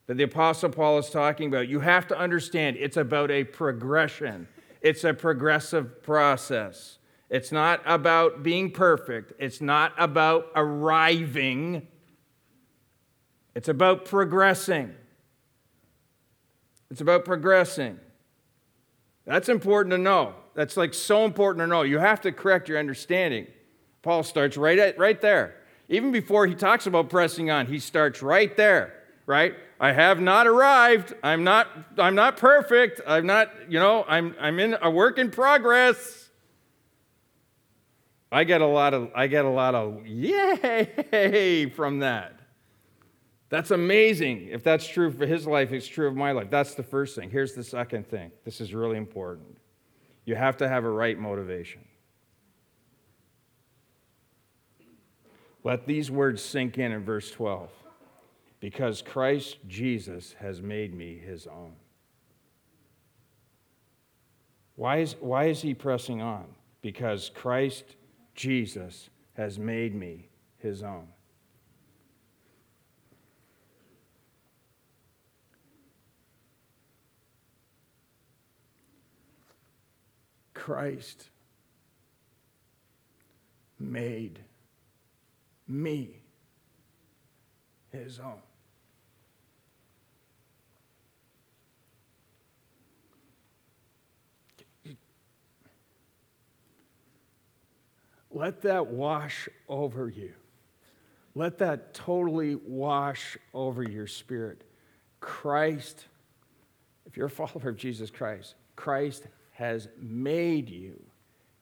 that 0.06 0.16
the 0.16 0.24
Apostle 0.24 0.70
Paul 0.70 0.98
is 0.98 1.10
talking 1.10 1.48
about, 1.48 1.68
you 1.68 1.80
have 1.80 2.06
to 2.08 2.18
understand 2.18 2.76
it's 2.78 2.96
about 2.96 3.30
a 3.30 3.44
progression, 3.44 4.48
it's 4.80 5.04
a 5.04 5.14
progressive 5.14 6.02
process. 6.02 6.98
It's 7.30 7.50
not 7.50 7.80
about 7.86 8.42
being 8.42 8.70
perfect, 8.72 9.32
it's 9.38 9.60
not 9.60 9.94
about 9.96 10.48
arriving, 10.54 11.86
it's 13.54 13.68
about 13.68 14.04
progressing. 14.04 14.94
It's 16.90 17.00
about 17.00 17.24
progressing. 17.24 17.98
That's 19.24 19.48
important 19.48 19.92
to 19.92 19.98
know. 19.98 20.34
That's 20.54 20.76
like 20.76 20.92
so 20.92 21.24
important 21.24 21.62
to 21.62 21.66
know. 21.66 21.82
You 21.82 21.98
have 21.98 22.20
to 22.20 22.32
correct 22.32 22.68
your 22.68 22.78
understanding. 22.78 23.46
Paul 24.02 24.22
starts 24.22 24.58
right 24.58 24.78
at, 24.78 24.98
right 24.98 25.18
there. 25.18 25.54
Even 25.88 26.12
before 26.12 26.46
he 26.46 26.54
talks 26.54 26.86
about 26.86 27.08
pressing 27.08 27.50
on, 27.50 27.66
he 27.66 27.78
starts 27.78 28.20
right 28.20 28.54
there, 28.58 28.92
right? 29.24 29.54
I 29.82 29.90
have 29.90 30.20
not 30.20 30.46
arrived. 30.46 31.12
I'm 31.24 31.42
not, 31.42 31.66
I'm 31.98 32.14
not 32.14 32.36
perfect. 32.36 33.00
I'm 33.04 33.26
not, 33.26 33.50
you 33.68 33.80
know, 33.80 34.04
I'm, 34.06 34.36
I'm 34.38 34.60
in 34.60 34.76
a 34.80 34.88
work 34.88 35.18
in 35.18 35.32
progress. 35.32 36.30
I 38.30 38.44
get 38.44 38.60
a 38.60 38.66
lot 38.66 38.94
of, 38.94 39.10
I 39.12 39.26
get 39.26 39.44
a 39.44 39.50
lot 39.50 39.74
of 39.74 40.06
yay 40.06 41.68
from 41.74 41.98
that. 41.98 42.38
That's 43.48 43.72
amazing. 43.72 44.50
If 44.52 44.62
that's 44.62 44.86
true 44.86 45.10
for 45.10 45.26
his 45.26 45.48
life, 45.48 45.72
it's 45.72 45.88
true 45.88 46.06
of 46.06 46.14
my 46.14 46.30
life. 46.30 46.48
That's 46.48 46.76
the 46.76 46.84
first 46.84 47.16
thing. 47.16 47.28
Here's 47.28 47.54
the 47.54 47.64
second 47.64 48.06
thing. 48.06 48.30
This 48.44 48.60
is 48.60 48.72
really 48.72 48.96
important. 48.96 49.58
You 50.24 50.36
have 50.36 50.56
to 50.58 50.68
have 50.68 50.84
a 50.84 50.90
right 50.90 51.18
motivation. 51.18 51.84
Let 55.64 55.88
these 55.88 56.08
words 56.08 56.40
sink 56.40 56.78
in 56.78 56.92
in 56.92 57.04
verse 57.04 57.32
12 57.32 57.81
because 58.62 59.02
Christ 59.02 59.56
Jesus 59.66 60.36
has 60.38 60.62
made 60.62 60.94
me 60.94 61.18
his 61.18 61.48
own. 61.48 61.72
Why 64.76 64.98
is, 64.98 65.16
why 65.18 65.46
is 65.46 65.60
he 65.60 65.74
pressing 65.74 66.22
on? 66.22 66.44
Because 66.80 67.32
Christ 67.34 67.96
Jesus 68.36 69.10
has 69.34 69.58
made 69.58 69.96
me 69.96 70.28
his 70.58 70.84
own. 70.84 71.08
Christ 80.54 81.30
made 83.80 84.38
me 85.66 86.22
his 87.90 88.20
own. 88.20 88.38
Let 98.34 98.62
that 98.62 98.88
wash 98.88 99.48
over 99.68 100.08
you. 100.08 100.32
Let 101.34 101.58
that 101.58 101.94
totally 101.94 102.54
wash 102.54 103.38
over 103.54 103.82
your 103.82 104.06
spirit. 104.06 104.64
Christ, 105.20 106.06
if 107.06 107.16
you're 107.16 107.26
a 107.26 107.30
follower 107.30 107.70
of 107.70 107.76
Jesus 107.76 108.10
Christ, 108.10 108.54
Christ 108.76 109.26
has 109.52 109.88
made 109.98 110.68
you 110.68 111.00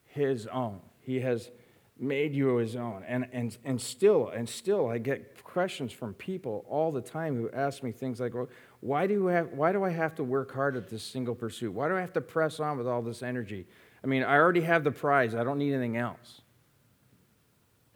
his 0.04 0.46
own. 0.46 0.80
He 1.00 1.20
has 1.20 1.50
made 1.98 2.34
you 2.34 2.56
his 2.56 2.74
own. 2.76 3.04
And, 3.06 3.28
and, 3.32 3.56
and 3.64 3.80
still, 3.80 4.28
and 4.28 4.48
still, 4.48 4.88
I 4.88 4.98
get 4.98 5.44
questions 5.44 5.92
from 5.92 6.14
people 6.14 6.64
all 6.68 6.90
the 6.90 7.00
time 7.00 7.36
who 7.36 7.50
ask 7.50 7.82
me 7.82 7.92
things 7.92 8.18
like, 8.20 8.34
well, 8.34 8.48
why 8.80 9.06
do, 9.06 9.26
have, 9.26 9.52
why 9.52 9.72
do 9.72 9.84
I 9.84 9.90
have 9.90 10.14
to 10.16 10.24
work 10.24 10.52
hard 10.54 10.76
at 10.76 10.88
this 10.88 11.02
single 11.02 11.34
pursuit? 11.34 11.72
Why 11.72 11.88
do 11.88 11.96
I 11.96 12.00
have 12.00 12.14
to 12.14 12.20
press 12.20 12.58
on 12.58 12.78
with 12.78 12.88
all 12.88 13.02
this 13.02 13.22
energy? 13.22 13.66
I 14.02 14.06
mean, 14.06 14.22
I 14.22 14.36
already 14.36 14.62
have 14.62 14.82
the 14.82 14.90
prize. 14.90 15.34
I 15.34 15.44
don't 15.44 15.58
need 15.58 15.74
anything 15.74 15.96
else. 15.98 16.40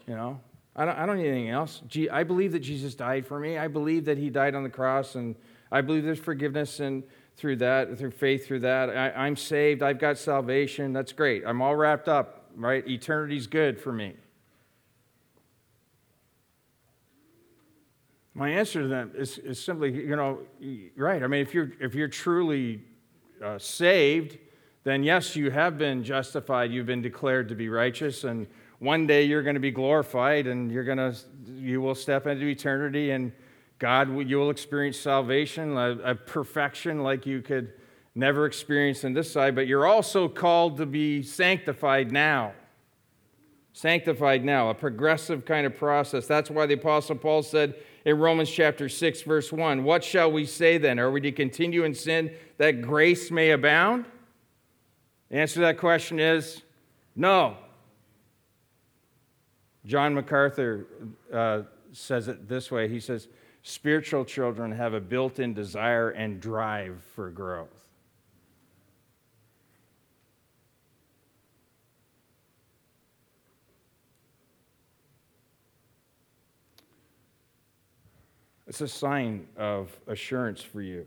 You 0.07 0.17
know? 0.17 0.41
I 0.77 0.85
don't, 0.85 0.99
I 0.99 1.07
don't 1.07 1.19
need 1.19 1.29
anything 1.29 1.51
else. 1.51 1.83
I 2.11 2.25
believe 2.25 2.53
that 2.53 2.61
Jesus 2.61 2.95
died 2.95 3.27
for 3.27 3.39
me. 3.39 3.59
I 3.59 3.69
believe 3.69 4.05
that 4.07 4.19
he 4.19 4.29
died 4.29 4.55
on 4.55 4.65
the 4.65 4.71
cross, 4.71 5.15
and 5.15 5.37
I 5.71 5.81
believe 5.81 6.05
there's 6.05 6.19
forgiveness 6.19 6.81
and 6.81 7.05
through 7.37 7.57
that, 7.57 7.97
through 7.99 8.11
faith 8.13 8.47
through 8.47 8.61
that. 8.61 8.91
I, 8.91 9.11
I'm 9.11 9.37
saved. 9.37 9.83
I've 9.83 9.99
got 9.99 10.19
salvation. 10.19 10.93
That's 10.93 11.13
great. 11.13 11.45
I'm 11.47 11.63
all 11.63 11.77
wrapped 11.77 12.09
up, 12.09 12.51
right? 12.57 12.87
Eternity's 12.87 13.47
good 13.47 13.81
for 13.81 13.93
me. 13.93 14.15
My 18.37 18.51
answer 18.51 18.83
to 18.83 18.89
them 18.89 19.13
is, 19.15 19.39
is 19.39 19.63
simply, 19.63 19.93
you 19.93 20.17
know, 20.17 20.41
right. 20.97 21.23
I 21.23 21.27
mean, 21.29 21.41
if 21.41 21.55
you're, 21.55 21.71
if 21.81 21.95
you're 21.95 22.09
truly 22.09 22.83
uh, 23.43 23.59
saved, 23.59 24.39
then 24.83 25.05
yes, 25.05 25.37
you 25.37 25.53
have 25.53 25.79
been 25.79 26.03
justified. 26.03 26.73
You've 26.73 26.87
been 26.87 27.03
declared 27.03 27.49
to 27.49 27.55
be 27.55 27.69
righteous, 27.69 28.25
and 28.25 28.49
one 28.79 29.07
day 29.07 29.25
you're 29.25 29.43
going 29.43 29.55
to 29.55 29.61
be 29.61 29.71
glorified, 29.71 30.47
and 30.47 30.71
you're 30.71 30.85
going 30.85 30.99
to, 30.99 31.15
you 31.53 31.81
will 31.81 31.95
step 31.95 32.27
into 32.27 32.47
eternity, 32.47 33.11
and 33.11 33.33
God, 33.79 34.29
you 34.29 34.39
will 34.39 34.51
experience 34.51 34.99
salvation, 34.99 35.77
a, 35.77 35.91
a 36.05 36.15
perfection 36.15 37.03
like 37.03 37.27
you 37.27 37.43
could 37.43 37.73
never 38.15 38.47
experience 38.47 39.05
in 39.05 39.13
this 39.13 39.31
side. 39.31 39.55
But 39.55 39.67
you're 39.67 39.87
also 39.87 40.29
called 40.29 40.77
to 40.79 40.87
be 40.87 41.23
sanctified 41.23 42.13
now 42.13 42.53
sanctified 43.75 44.45
now, 44.45 44.71
a 44.71 44.75
progressive 44.75 45.45
kind 45.45 45.67
of 45.67 45.77
process. 45.77 46.27
That's 46.27 46.49
why 46.49 46.65
the 46.65 46.75
Apostle 46.75 47.17
Paul 47.17 47.43
said 47.43 47.75
in 48.05 48.19
Romans 48.19 48.51
chapter 48.51 48.89
6, 48.89 49.23
verse 49.23 49.53
1, 49.53 49.85
What 49.85 50.03
shall 50.03 50.33
we 50.33 50.47
say 50.47 50.79
then? 50.79 50.99
Are 50.99 51.11
we 51.11 51.21
to 51.23 51.33
continue 51.33 51.85
in 51.85 51.93
sin 51.93 52.33
that 52.57 52.81
grace 52.81 53.31
may 53.31 53.51
abound? 53.51 54.07
The 55.29 55.39
answer 55.39 55.55
to 55.55 55.61
that 55.63 55.79
question 55.79 56.21
is 56.21 56.63
no. 57.17 57.57
John 59.87 60.15
MacArthur 60.15 60.87
uh, 61.33 61.63
says 61.93 62.29
it 62.29 62.49
this 62.49 62.71
way 62.71 62.89
He 62.89 63.01
says, 63.01 63.29
Spiritual 63.63 64.25
children 64.25 64.73
have 64.73 64.93
a 64.93 65.01
built 65.01 65.39
in 65.39 65.55
desire 65.55 66.11
and 66.11 66.41
drive 66.41 67.03
for 67.15 67.31
growth. 67.31 67.85
It's 78.67 78.81
a 78.81 78.89
sign 78.89 79.47
of 79.57 79.97
assurance 80.09 80.61
for 80.61 80.83
you. 80.83 81.07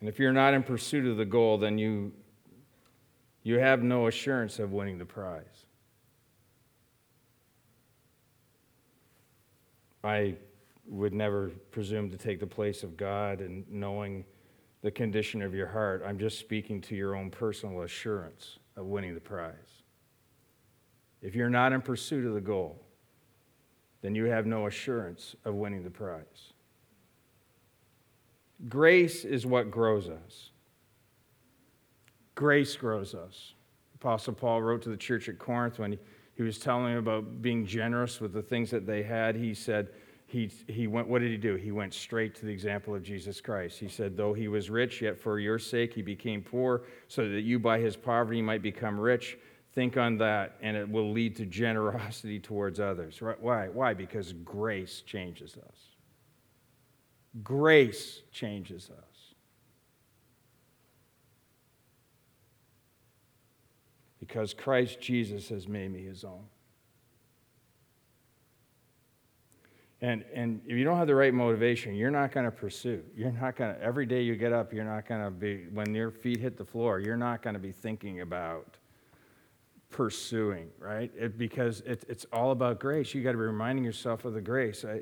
And 0.00 0.08
if 0.08 0.18
you're 0.18 0.32
not 0.32 0.54
in 0.54 0.62
pursuit 0.62 1.06
of 1.06 1.16
the 1.16 1.24
goal, 1.24 1.56
then 1.56 1.78
you, 1.78 2.12
you 3.42 3.58
have 3.58 3.82
no 3.82 4.06
assurance 4.06 4.58
of 4.58 4.72
winning 4.72 4.98
the 4.98 5.04
prize. 5.04 5.66
I 10.08 10.34
would 10.86 11.12
never 11.12 11.50
presume 11.70 12.10
to 12.10 12.16
take 12.16 12.40
the 12.40 12.46
place 12.46 12.82
of 12.82 12.96
God 12.96 13.40
and 13.40 13.64
knowing 13.70 14.24
the 14.80 14.90
condition 14.90 15.42
of 15.42 15.54
your 15.54 15.66
heart. 15.66 16.02
I'm 16.06 16.18
just 16.18 16.38
speaking 16.38 16.80
to 16.82 16.96
your 16.96 17.14
own 17.14 17.30
personal 17.30 17.82
assurance 17.82 18.58
of 18.76 18.86
winning 18.86 19.14
the 19.14 19.20
prize. 19.20 19.82
If 21.20 21.34
you're 21.34 21.50
not 21.50 21.72
in 21.72 21.82
pursuit 21.82 22.26
of 22.26 22.34
the 22.34 22.40
goal, 22.40 22.80
then 24.00 24.14
you 24.14 24.24
have 24.24 24.46
no 24.46 24.66
assurance 24.66 25.34
of 25.44 25.54
winning 25.54 25.82
the 25.82 25.90
prize. 25.90 26.52
Grace 28.68 29.24
is 29.24 29.44
what 29.44 29.70
grows 29.70 30.08
us. 30.08 30.50
Grace 32.34 32.76
grows 32.76 33.14
us. 33.14 33.54
Apostle 33.96 34.32
Paul 34.32 34.62
wrote 34.62 34.82
to 34.82 34.88
the 34.88 34.96
church 34.96 35.28
at 35.28 35.38
Corinth 35.38 35.78
when 35.78 35.92
he, 35.92 35.98
he 36.38 36.44
was 36.44 36.56
telling 36.56 36.84
them 36.84 36.98
about 36.98 37.42
being 37.42 37.66
generous 37.66 38.20
with 38.20 38.32
the 38.32 38.40
things 38.40 38.70
that 38.70 38.86
they 38.86 39.02
had. 39.02 39.34
He 39.34 39.54
said, 39.54 39.88
he, 40.28 40.48
he 40.68 40.86
went, 40.86 41.08
what 41.08 41.20
did 41.20 41.32
he 41.32 41.36
do? 41.36 41.56
He 41.56 41.72
went 41.72 41.92
straight 41.92 42.36
to 42.36 42.46
the 42.46 42.52
example 42.52 42.94
of 42.94 43.02
Jesus 43.02 43.40
Christ. 43.40 43.80
He 43.80 43.88
said, 43.88 44.16
Though 44.16 44.34
he 44.34 44.46
was 44.46 44.70
rich, 44.70 45.02
yet 45.02 45.18
for 45.18 45.40
your 45.40 45.58
sake 45.58 45.94
he 45.94 46.00
became 46.00 46.40
poor, 46.42 46.82
so 47.08 47.28
that 47.28 47.40
you 47.40 47.58
by 47.58 47.80
his 47.80 47.96
poverty 47.96 48.40
might 48.40 48.62
become 48.62 49.00
rich. 49.00 49.36
Think 49.74 49.96
on 49.96 50.16
that, 50.18 50.56
and 50.62 50.76
it 50.76 50.88
will 50.88 51.10
lead 51.10 51.34
to 51.36 51.44
generosity 51.44 52.38
towards 52.40 52.78
others. 52.78 53.20
Why? 53.40 53.66
Why? 53.66 53.94
Because 53.94 54.32
grace 54.32 55.02
changes 55.04 55.56
us. 55.56 55.76
Grace 57.42 58.22
changes 58.30 58.90
us. 58.96 59.07
Because 64.28 64.52
Christ 64.52 65.00
Jesus 65.00 65.48
has 65.48 65.66
made 65.66 65.90
me 65.90 66.04
his 66.04 66.22
own. 66.22 66.44
And, 70.00 70.24
and 70.32 70.60
if 70.66 70.76
you 70.76 70.84
don't 70.84 70.98
have 70.98 71.08
the 71.08 71.14
right 71.14 71.34
motivation, 71.34 71.94
you're 71.94 72.10
not 72.10 72.30
going 72.30 72.44
to 72.44 72.52
pursue. 72.52 73.02
You're 73.16 73.32
not 73.32 73.56
going 73.56 73.74
to, 73.74 73.82
every 73.82 74.06
day 74.06 74.22
you 74.22 74.36
get 74.36 74.52
up, 74.52 74.72
you're 74.72 74.84
not 74.84 75.08
going 75.08 75.24
to 75.24 75.30
be, 75.30 75.64
when 75.72 75.92
your 75.94 76.12
feet 76.12 76.38
hit 76.38 76.56
the 76.56 76.64
floor, 76.64 77.00
you're 77.00 77.16
not 77.16 77.42
going 77.42 77.54
to 77.54 77.60
be 77.60 77.72
thinking 77.72 78.20
about 78.20 78.76
pursuing, 79.90 80.68
right? 80.78 81.10
It, 81.18 81.36
because 81.36 81.80
it, 81.80 82.04
it's 82.06 82.26
all 82.32 82.52
about 82.52 82.78
grace. 82.78 83.12
You 83.14 83.22
got 83.24 83.32
to 83.32 83.38
be 83.38 83.44
reminding 83.44 83.84
yourself 83.84 84.24
of 84.24 84.34
the 84.34 84.40
grace. 84.42 84.84
I, 84.84 85.00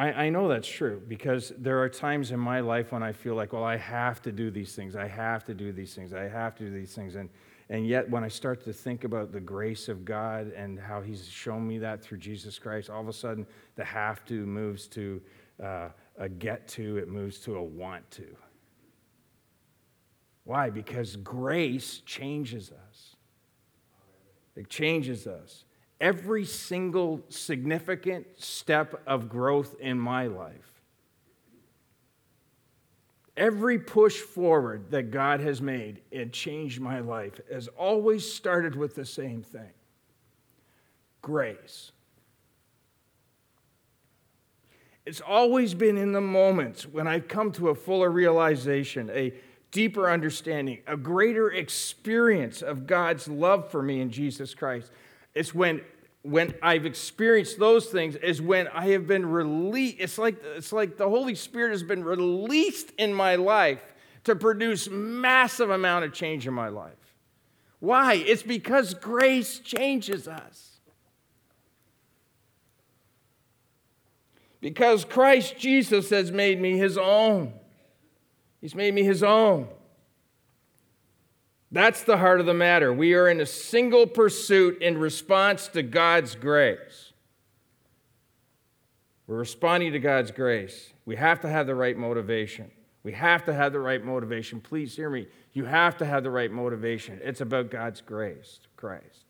I, 0.00 0.12
I 0.12 0.28
know 0.30 0.48
that's 0.48 0.68
true 0.68 1.02
because 1.06 1.52
there 1.58 1.82
are 1.82 1.88
times 1.90 2.30
in 2.30 2.38
my 2.38 2.60
life 2.60 2.92
when 2.92 3.02
I 3.02 3.12
feel 3.12 3.34
like, 3.34 3.52
well, 3.52 3.64
I 3.64 3.76
have 3.76 4.22
to 4.22 4.32
do 4.32 4.50
these 4.50 4.74
things. 4.74 4.96
I 4.96 5.08
have 5.08 5.44
to 5.46 5.52
do 5.52 5.72
these 5.72 5.94
things. 5.94 6.14
I 6.14 6.22
have 6.22 6.54
to 6.54 6.64
do 6.64 6.70
these 6.70 6.94
things. 6.94 7.16
And, 7.16 7.28
and 7.72 7.86
yet, 7.86 8.10
when 8.10 8.22
I 8.22 8.28
start 8.28 8.62
to 8.64 8.72
think 8.74 9.04
about 9.04 9.32
the 9.32 9.40
grace 9.40 9.88
of 9.88 10.04
God 10.04 10.52
and 10.54 10.78
how 10.78 11.00
He's 11.00 11.26
shown 11.26 11.66
me 11.66 11.78
that 11.78 12.02
through 12.02 12.18
Jesus 12.18 12.58
Christ, 12.58 12.90
all 12.90 13.00
of 13.00 13.08
a 13.08 13.14
sudden 13.14 13.46
the 13.76 13.84
have 13.84 14.26
to 14.26 14.44
moves 14.44 14.86
to 14.88 15.22
uh, 15.64 15.88
a 16.18 16.28
get 16.28 16.68
to, 16.68 16.98
it 16.98 17.08
moves 17.08 17.38
to 17.40 17.56
a 17.56 17.62
want 17.62 18.10
to. 18.10 18.26
Why? 20.44 20.68
Because 20.68 21.16
grace 21.16 22.02
changes 22.04 22.70
us. 22.72 23.16
It 24.54 24.68
changes 24.68 25.26
us. 25.26 25.64
Every 25.98 26.44
single 26.44 27.22
significant 27.30 28.26
step 28.36 29.00
of 29.06 29.30
growth 29.30 29.76
in 29.80 29.98
my 29.98 30.26
life, 30.26 30.71
every 33.42 33.76
push 33.76 34.18
forward 34.18 34.88
that 34.92 35.10
God 35.10 35.40
has 35.40 35.60
made, 35.60 36.00
and 36.12 36.32
changed 36.32 36.80
my 36.80 37.00
life, 37.00 37.40
has 37.52 37.66
always 37.76 38.32
started 38.32 38.76
with 38.76 38.94
the 38.94 39.04
same 39.04 39.42
thing 39.42 39.72
grace. 41.22 41.90
It's 45.04 45.20
always 45.20 45.74
been 45.74 45.98
in 45.98 46.12
the 46.12 46.20
moments 46.20 46.86
when 46.86 47.08
I've 47.08 47.26
come 47.26 47.50
to 47.52 47.70
a 47.70 47.74
fuller 47.74 48.10
realization, 48.10 49.10
a 49.12 49.34
deeper 49.72 50.08
understanding, 50.08 50.78
a 50.86 50.96
greater 50.96 51.50
experience 51.50 52.62
of 52.62 52.86
God's 52.86 53.26
love 53.26 53.70
for 53.72 53.82
me 53.82 54.00
in 54.00 54.10
Jesus 54.10 54.54
Christ. 54.54 54.92
It's 55.34 55.52
when 55.52 55.80
when 56.22 56.54
I've 56.62 56.86
experienced 56.86 57.58
those 57.58 57.86
things 57.86 58.14
is 58.16 58.40
when 58.40 58.68
I 58.68 58.88
have 58.90 59.06
been 59.06 59.26
released. 59.26 59.96
It's 59.98 60.18
like, 60.18 60.36
it's 60.56 60.72
like 60.72 60.96
the 60.96 61.08
Holy 61.08 61.34
Spirit 61.34 61.72
has 61.72 61.82
been 61.82 62.04
released 62.04 62.92
in 62.96 63.12
my 63.12 63.34
life 63.34 63.82
to 64.24 64.36
produce 64.36 64.88
massive 64.88 65.70
amount 65.70 66.04
of 66.04 66.12
change 66.12 66.46
in 66.46 66.54
my 66.54 66.68
life. 66.68 66.92
Why? 67.80 68.14
It's 68.14 68.44
because 68.44 68.94
grace 68.94 69.58
changes 69.58 70.28
us. 70.28 70.78
Because 74.60 75.04
Christ 75.04 75.58
Jesus 75.58 76.10
has 76.10 76.30
made 76.30 76.60
me 76.60 76.78
his 76.78 76.96
own. 76.96 77.52
He's 78.60 78.76
made 78.76 78.94
me 78.94 79.02
his 79.02 79.24
own. 79.24 79.66
That's 81.72 82.02
the 82.02 82.18
heart 82.18 82.38
of 82.38 82.44
the 82.44 82.54
matter. 82.54 82.92
We 82.92 83.14
are 83.14 83.28
in 83.28 83.40
a 83.40 83.46
single 83.46 84.06
pursuit 84.06 84.82
in 84.82 84.98
response 84.98 85.68
to 85.68 85.82
God's 85.82 86.34
grace. 86.34 87.12
We're 89.26 89.38
responding 89.38 89.92
to 89.92 89.98
God's 89.98 90.30
grace. 90.30 90.92
We 91.06 91.16
have 91.16 91.40
to 91.40 91.48
have 91.48 91.66
the 91.66 91.74
right 91.74 91.96
motivation. 91.96 92.70
We 93.02 93.12
have 93.12 93.46
to 93.46 93.54
have 93.54 93.72
the 93.72 93.80
right 93.80 94.04
motivation. 94.04 94.60
Please 94.60 94.94
hear 94.94 95.08
me. 95.08 95.26
You 95.54 95.64
have 95.64 95.96
to 95.98 96.04
have 96.04 96.22
the 96.22 96.30
right 96.30 96.50
motivation. 96.50 97.18
It's 97.24 97.40
about 97.40 97.70
God's 97.70 98.02
grace, 98.02 98.60
Christ. 98.76 99.24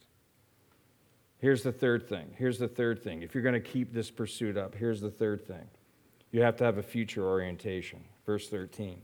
Here's 1.39 1.63
the 1.63 1.73
third 1.73 2.09
thing. 2.09 2.35
Here's 2.37 2.59
the 2.59 2.69
third 2.69 3.03
thing. 3.03 3.23
If 3.23 3.35
you're 3.35 3.43
going 3.43 3.55
to 3.55 3.61
keep 3.61 3.93
this 3.93 4.11
pursuit 4.11 4.57
up, 4.57 4.75
here's 4.75 5.01
the 5.01 5.11
third 5.11 5.47
thing. 5.47 5.69
You 6.33 6.43
have 6.43 6.57
to 6.57 6.65
have 6.65 6.79
a 6.79 6.83
future 6.83 7.25
orientation. 7.25 8.01
Verse 8.27 8.49
13. 8.49 9.01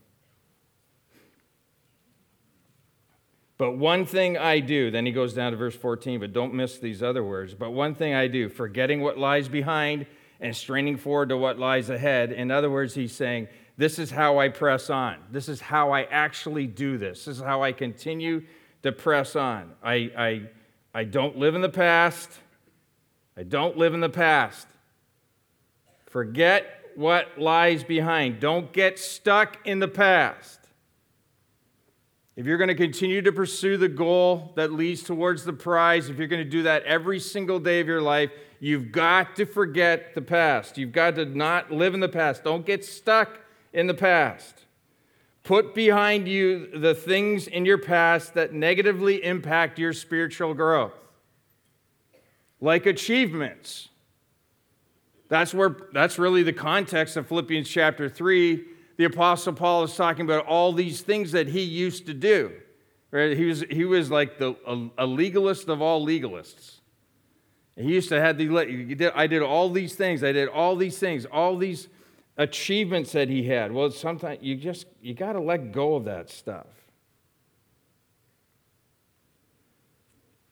But 3.59 3.73
one 3.73 4.07
thing 4.07 4.39
I 4.39 4.61
do, 4.61 4.93
then 4.93 5.05
he 5.05 5.11
goes 5.11 5.35
down 5.35 5.51
to 5.51 5.59
verse 5.59 5.75
14, 5.75 6.21
but 6.21 6.33
don't 6.33 6.55
miss 6.55 6.79
these 6.79 7.03
other 7.03 7.25
words. 7.25 7.55
But 7.55 7.73
one 7.73 7.97
thing 7.97 8.15
I 8.15 8.29
do, 8.29 8.49
forgetting 8.49 9.01
what 9.01 9.19
lies 9.19 9.49
behind 9.49 10.07
and 10.41 10.55
straining 10.55 10.97
forward 10.97 11.31
to 11.31 11.37
what 11.37 11.59
lies 11.59 11.91
ahead. 11.91 12.31
In 12.31 12.53
other 12.53 12.71
words, 12.71 12.95
he's 12.95 13.13
saying, 13.13 13.49
This 13.77 13.99
is 13.99 14.13
how 14.13 14.39
I 14.39 14.49
press 14.49 14.91
on. 14.91 15.17
This 15.33 15.49
is 15.49 15.61
how 15.61 15.91
I 15.91 16.05
actually 16.05 16.69
do 16.69 16.99
this. 16.99 17.25
This 17.25 17.39
is 17.39 17.43
how 17.43 17.65
I 17.65 17.73
continue 17.73 18.45
to 18.85 18.93
press 18.93 19.35
on. 19.35 19.73
I, 19.83 19.95
I, 20.17 20.43
I 20.95 21.05
don't 21.05 21.37
live 21.37 21.57
in 21.57 21.61
the 21.61 21.69
past. 21.69 22.31
I 23.37 23.43
don't 23.43 23.77
live 23.77 23.93
in 23.93 24.01
the 24.01 24.09
past. 24.09 24.69
Forget 26.07 26.65
what 26.95 27.39
lies 27.39 27.83
behind. 27.83 28.39
Don't 28.39 28.73
get 28.73 29.01
stuck 29.01 29.59
in 29.67 29.81
the 29.81 29.89
past. 29.89 30.61
If 32.39 32.47
you're 32.47 32.57
going 32.57 32.69
to 32.69 32.77
continue 32.77 33.21
to 33.23 33.33
pursue 33.33 33.77
the 33.79 33.89
goal 33.89 34.53
that 34.55 34.73
leads 34.73 35.03
towards 35.03 35.43
the 35.43 35.53
prize, 35.53 36.09
if 36.09 36.19
you're 36.19 36.29
going 36.29 36.45
to 36.45 36.49
do 36.49 36.63
that 36.63 36.85
every 36.85 37.19
single 37.19 37.59
day 37.59 37.81
of 37.81 37.89
your 37.89 38.01
life, 38.01 38.31
you've 38.61 38.93
got 38.93 39.35
to 39.35 39.45
forget 39.45 40.15
the 40.15 40.23
past. 40.23 40.79
You've 40.79 40.93
got 40.93 41.17
to 41.17 41.25
not 41.25 41.73
live 41.73 41.95
in 41.95 42.01
the 42.01 42.09
past. 42.09 42.45
Don't 42.45 42.65
get 42.65 42.85
stuck 42.85 43.41
in 43.73 43.89
the 43.89 43.95
past. 43.95 44.67
Put 45.43 45.75
behind 45.75 46.29
you 46.29 46.69
the 46.79 46.95
things 46.95 47.49
in 47.49 47.65
your 47.65 47.79
past 47.79 48.35
that 48.35 48.53
negatively 48.53 49.25
impact 49.25 49.77
your 49.77 49.93
spiritual 49.93 50.55
growth, 50.55 50.95
like 52.61 52.87
achievements. 52.87 53.89
That's 55.29 55.53
where 55.53 55.77
that's 55.93 56.21
really 56.21 56.45
the 56.45 56.53
context 56.53 57.17
of 57.17 57.27
Philippians 57.27 57.69
chapter 57.69 58.09
3 58.09 58.65
the 58.99 59.05
Apostle 59.05 59.53
Paul 59.53 59.85
is 59.85 59.95
talking 59.95 60.25
about 60.25 60.45
all 60.47 60.73
these 60.73 61.01
things 61.01 61.33
that 61.33 61.47
he 61.47 61.63
used 61.63 62.07
to 62.07 62.15
do. 62.15 62.53
Right? 63.13 63.37
He, 63.37 63.45
was, 63.47 63.65
he 63.71 63.85
was 63.85 64.11
like 64.11 64.39
the, 64.39 64.57
a, 64.67 64.89
a 64.99 65.07
legalist 65.07 65.69
of 65.69 65.81
all 65.81 66.05
legalists. 66.05 66.81
He 67.77 67.95
used 67.95 68.09
to 68.09 68.21
have 68.21 68.37
the, 68.37 69.13
I 69.15 69.29
did 69.29 69.41
all 69.41 69.71
these 69.71 69.95
things, 69.95 70.25
I 70.25 70.33
did 70.33 70.49
all 70.49 70.75
these 70.75 70.99
things, 70.99 71.25
all 71.27 71.57
these 71.57 71.87
achievements 72.37 73.13
that 73.13 73.29
he 73.29 73.45
had. 73.45 73.71
Well, 73.71 73.93
sometimes 73.93 74.41
you 74.43 74.57
just, 74.57 74.87
you 75.01 75.15
got 75.15 75.35
to 75.35 75.41
let 75.41 75.71
go 75.71 75.95
of 75.95 76.05
that 76.07 76.29
stuff. 76.29 76.67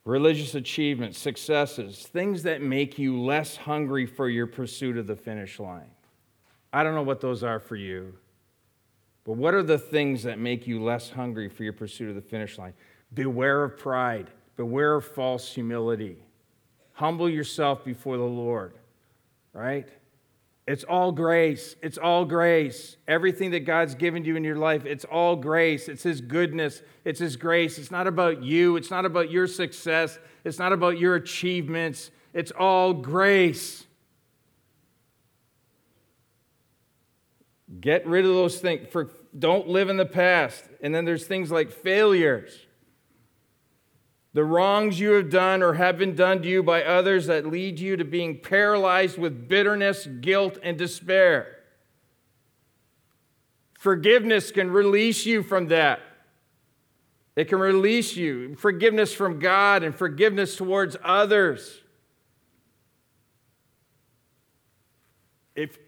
Religious 0.05 0.55
achievements, 0.55 1.19
successes, 1.19 2.07
things 2.13 2.45
that 2.45 2.63
make 2.63 2.97
you 2.97 3.21
less 3.21 3.57
hungry 3.57 4.07
for 4.07 4.29
your 4.29 4.47
pursuit 4.47 4.97
of 4.97 5.09
the 5.09 5.17
finish 5.17 5.59
line. 5.59 5.91
I 6.73 6.85
don't 6.85 6.95
know 6.95 7.03
what 7.03 7.21
those 7.21 7.43
are 7.43 7.59
for 7.59 7.75
you. 7.75 8.15
But 9.27 9.33
what 9.33 9.55
are 9.55 9.63
the 9.63 9.79
things 9.79 10.23
that 10.23 10.39
make 10.39 10.69
you 10.69 10.83
less 10.83 11.11
hungry 11.11 11.49
for 11.49 11.65
your 11.65 11.73
pursuit 11.73 12.09
of 12.09 12.15
the 12.15 12.23
finish 12.23 12.59
line? 12.59 12.75
Beware 13.13 13.65
of 13.65 13.77
pride, 13.77 14.31
beware 14.57 14.95
of 14.95 15.05
false 15.05 15.53
humility. 15.53 16.17
Humble 16.93 17.29
yourself 17.29 17.85
before 17.85 18.17
the 18.17 18.23
Lord, 18.23 18.75
right? 19.53 19.89
It's 20.69 20.85
all 20.85 21.13
grace. 21.13 21.75
It's 21.83 21.99
all 21.99 22.25
grace. 22.25 22.97
Everything 23.07 23.51
that 23.51 23.61
God's 23.61 23.95
given 23.95 24.25
you 24.25 24.37
in 24.37 24.45
your 24.45 24.57
life, 24.57 24.87
it's 24.87 25.05
all 25.05 25.37
grace. 25.37 25.89
It's 25.89 26.03
His 26.03 26.21
goodness. 26.21 26.83
It's 27.05 27.21
His 27.21 27.37
grace. 27.37 27.79
It's 27.79 27.91
not 27.91 28.07
about 28.07 28.43
you. 28.43 28.77
It's 28.77 28.91
not 28.91 29.05
about 29.05 29.31
your 29.31 29.47
success. 29.47 30.19
It's 30.45 30.59
not 30.59 30.73
about 30.73 30.99
your 30.99 31.17
achievements. 31.17 32.11
It's 32.33 32.53
all 32.53 32.93
grace. 32.93 33.86
Get 37.81 38.07
rid 38.07 38.25
of 38.25 38.33
those 38.33 38.59
things. 38.59 38.89
For, 38.91 39.11
don't 39.37 39.69
live 39.69 39.89
in 39.89 39.97
the 39.97 40.07
past. 40.07 40.65
And 40.81 40.95
then 40.95 41.05
there's 41.05 41.27
things 41.27 41.51
like 41.51 41.71
failures. 41.71 42.67
The 44.33 44.45
wrongs 44.45 45.01
you 45.01 45.13
have 45.13 45.31
done 45.31 45.63
or 45.63 45.75
have 45.75 45.99
been 45.99 46.15
done 46.15 46.43
to 46.43 46.49
you 46.49 46.63
by 46.63 46.85
others 46.85 47.27
that 47.27 47.47
lead 47.47 47.81
you 47.81 47.97
to 47.97 48.05
being 48.05 48.39
paralyzed 48.39 49.19
with 49.19 49.49
bitterness, 49.49 50.07
guilt, 50.07 50.59
and 50.63 50.77
despair. 50.77 51.57
Forgiveness 53.79 54.51
can 54.51 54.71
release 54.71 55.25
you 55.25 55.43
from 55.43 55.69
that. 55.69 56.01
It 57.35 57.49
can 57.49 57.59
release 57.59 58.17
you. 58.17 58.57
Forgiveness 58.57 59.13
from 59.13 59.39
God 59.39 59.83
and 59.83 59.95
forgiveness 59.95 60.57
towards 60.57 60.97
others. 61.03 61.83
If 65.55 65.79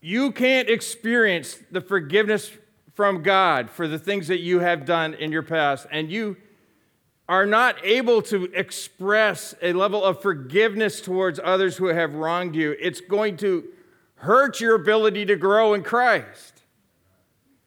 you 0.00 0.32
can't 0.32 0.68
experience 0.68 1.58
the 1.70 1.80
forgiveness 1.80 2.50
from 2.94 3.22
God 3.22 3.70
for 3.70 3.86
the 3.86 3.98
things 3.98 4.28
that 4.28 4.40
you 4.40 4.60
have 4.60 4.84
done 4.84 5.14
in 5.14 5.32
your 5.32 5.42
past, 5.42 5.86
and 5.90 6.10
you 6.10 6.36
are 7.28 7.46
not 7.46 7.84
able 7.84 8.22
to 8.22 8.44
express 8.54 9.54
a 9.60 9.72
level 9.72 10.02
of 10.02 10.22
forgiveness 10.22 11.00
towards 11.00 11.40
others 11.42 11.76
who 11.76 11.86
have 11.86 12.14
wronged 12.14 12.54
you, 12.54 12.76
it's 12.80 13.00
going 13.00 13.36
to 13.38 13.64
hurt 14.16 14.60
your 14.60 14.74
ability 14.74 15.26
to 15.26 15.36
grow 15.36 15.74
in 15.74 15.82
Christ. 15.82 16.62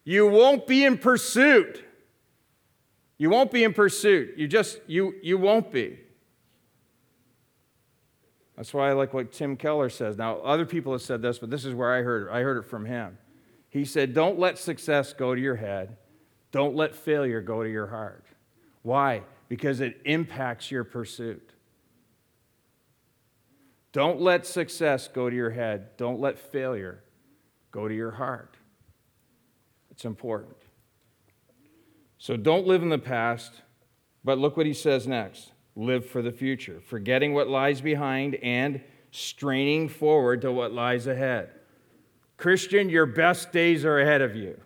You 0.04 0.26
won't 0.26 0.66
be 0.66 0.84
in 0.84 0.98
pursuit. 0.98 1.84
You 3.18 3.28
won't 3.28 3.50
be 3.50 3.64
in 3.64 3.74
pursuit. 3.74 4.34
You 4.36 4.48
just, 4.48 4.80
you, 4.86 5.14
you 5.22 5.36
won't 5.36 5.70
be. 5.70 5.98
That's 8.60 8.74
why 8.74 8.90
I 8.90 8.92
like 8.92 9.14
what 9.14 9.32
Tim 9.32 9.56
Keller 9.56 9.88
says. 9.88 10.18
Now, 10.18 10.36
other 10.40 10.66
people 10.66 10.92
have 10.92 11.00
said 11.00 11.22
this, 11.22 11.38
but 11.38 11.48
this 11.48 11.64
is 11.64 11.74
where 11.74 11.94
I 11.94 12.02
heard 12.02 12.26
it. 12.26 12.30
I 12.30 12.42
heard 12.42 12.58
it 12.58 12.66
from 12.66 12.84
him. 12.84 13.16
He 13.70 13.86
said, 13.86 14.12
Don't 14.12 14.38
let 14.38 14.58
success 14.58 15.14
go 15.14 15.34
to 15.34 15.40
your 15.40 15.56
head, 15.56 15.96
don't 16.52 16.76
let 16.76 16.94
failure 16.94 17.40
go 17.40 17.62
to 17.62 17.70
your 17.70 17.86
heart. 17.86 18.26
Why? 18.82 19.22
Because 19.48 19.80
it 19.80 20.02
impacts 20.04 20.70
your 20.70 20.84
pursuit. 20.84 21.54
Don't 23.92 24.20
let 24.20 24.44
success 24.44 25.08
go 25.08 25.30
to 25.30 25.34
your 25.34 25.52
head, 25.52 25.96
don't 25.96 26.20
let 26.20 26.38
failure 26.38 27.02
go 27.70 27.88
to 27.88 27.94
your 27.94 28.10
heart. 28.10 28.58
It's 29.90 30.04
important. 30.04 30.58
So 32.18 32.36
don't 32.36 32.66
live 32.66 32.82
in 32.82 32.90
the 32.90 32.98
past, 32.98 33.62
but 34.22 34.36
look 34.36 34.58
what 34.58 34.66
he 34.66 34.74
says 34.74 35.06
next 35.06 35.52
live 35.80 36.04
for 36.04 36.20
the 36.20 36.30
future, 36.30 36.80
forgetting 36.86 37.32
what 37.32 37.48
lies 37.48 37.80
behind 37.80 38.34
and 38.36 38.82
straining 39.10 39.88
forward 39.88 40.42
to 40.42 40.52
what 40.52 40.72
lies 40.72 41.06
ahead. 41.06 41.50
Christian, 42.36 42.88
your 42.88 43.06
best 43.06 43.50
days 43.50 43.84
are 43.84 43.98
ahead 43.98 44.20
of 44.20 44.36
you. 44.36 44.60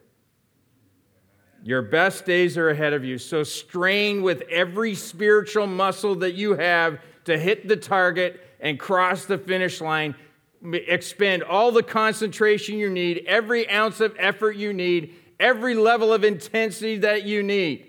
Your 1.63 1.83
best 1.83 2.27
days 2.27 2.59
are 2.59 2.69
ahead 2.69 2.93
of 2.93 3.05
you. 3.05 3.17
So 3.17 3.43
strain 3.43 4.23
with 4.23 4.43
every 4.51 4.95
spiritual 4.95 5.67
muscle 5.67 6.17
that 6.17 6.35
you 6.35 6.55
have 6.55 6.99
to 7.25 7.39
hit 7.39 7.69
the 7.69 7.77
target 7.77 8.41
and 8.61 8.79
cross 8.79 9.25
the 9.25 9.39
finish 9.39 9.81
line. 9.81 10.15
Expend 10.63 11.43
all 11.43 11.71
the 11.73 11.83
concentration 11.83 12.77
you 12.77 12.91
need, 12.91 13.25
every 13.27 13.69
ounce 13.71 14.01
of 14.01 14.15
effort 14.19 14.57
you 14.57 14.73
need, 14.73 15.15
every 15.39 15.75
level 15.75 16.13
of 16.13 16.25
intensity 16.25 16.99
that 16.99 17.23
you 17.23 17.43
need. 17.43 17.87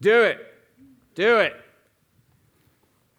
Do 0.00 0.22
it. 0.22 0.38
Do 1.14 1.38
it. 1.38 1.54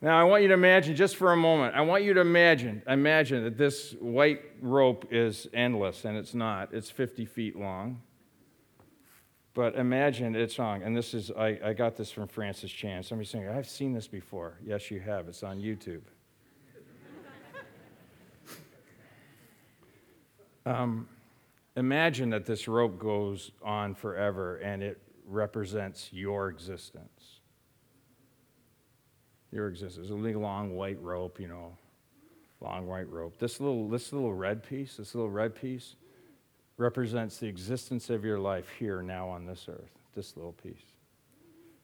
Now, 0.01 0.17
I 0.17 0.23
want 0.23 0.43
you 0.43 0.47
to 0.47 0.53
imagine 0.53 0.95
just 0.95 1.17
for 1.17 1.33
a 1.33 1.37
moment, 1.37 1.75
I 1.75 1.81
want 1.81 2.03
you 2.03 2.13
to 2.13 2.21
imagine, 2.21 2.81
imagine 2.87 3.43
that 3.43 3.57
this 3.57 3.95
white 3.99 4.41
rope 4.61 5.07
is 5.11 5.47
endless, 5.53 6.05
and 6.05 6.15
it's 6.15 6.33
not. 6.33 6.73
It's 6.73 6.89
50 6.89 7.25
feet 7.25 7.57
long. 7.57 8.01
But 9.53 9.75
imagine 9.75 10.35
it's 10.35 10.57
long, 10.57 10.83
and 10.83 10.95
this 10.95 11.13
is, 11.13 11.31
I, 11.31 11.59
I 11.61 11.73
got 11.73 11.97
this 11.97 12.11
from 12.11 12.29
Francis 12.29 12.71
Chan. 12.71 13.03
Somebody's 13.03 13.29
saying, 13.29 13.49
I've 13.49 13.67
seen 13.67 13.91
this 13.91 14.07
before. 14.07 14.57
Yes, 14.63 14.89
you 14.89 15.01
have. 15.01 15.27
It's 15.27 15.43
on 15.43 15.59
YouTube. 15.59 16.03
um, 20.65 21.09
imagine 21.75 22.29
that 22.29 22.45
this 22.45 22.69
rope 22.69 22.99
goes 22.99 23.51
on 23.61 23.95
forever 23.95 24.57
and 24.57 24.81
it 24.81 25.01
represents 25.25 26.07
your 26.13 26.47
existence 26.47 27.18
your 29.51 29.67
existence. 29.67 30.07
There's 30.09 30.35
a 30.35 30.39
long 30.39 30.75
white 30.75 31.01
rope, 31.01 31.39
you 31.39 31.47
know, 31.47 31.73
long 32.61 32.87
white 32.87 33.09
rope. 33.09 33.37
This 33.39 33.59
little, 33.59 33.87
this 33.87 34.13
little 34.13 34.33
red 34.33 34.63
piece, 34.63 34.97
this 34.97 35.15
little 35.15 35.29
red 35.29 35.55
piece 35.55 35.95
represents 36.77 37.37
the 37.37 37.47
existence 37.47 38.09
of 38.09 38.23
your 38.23 38.39
life 38.39 38.69
here 38.77 39.01
now 39.01 39.27
on 39.27 39.45
this 39.45 39.65
earth, 39.67 39.91
this 40.15 40.35
little 40.35 40.53
piece. 40.53 40.93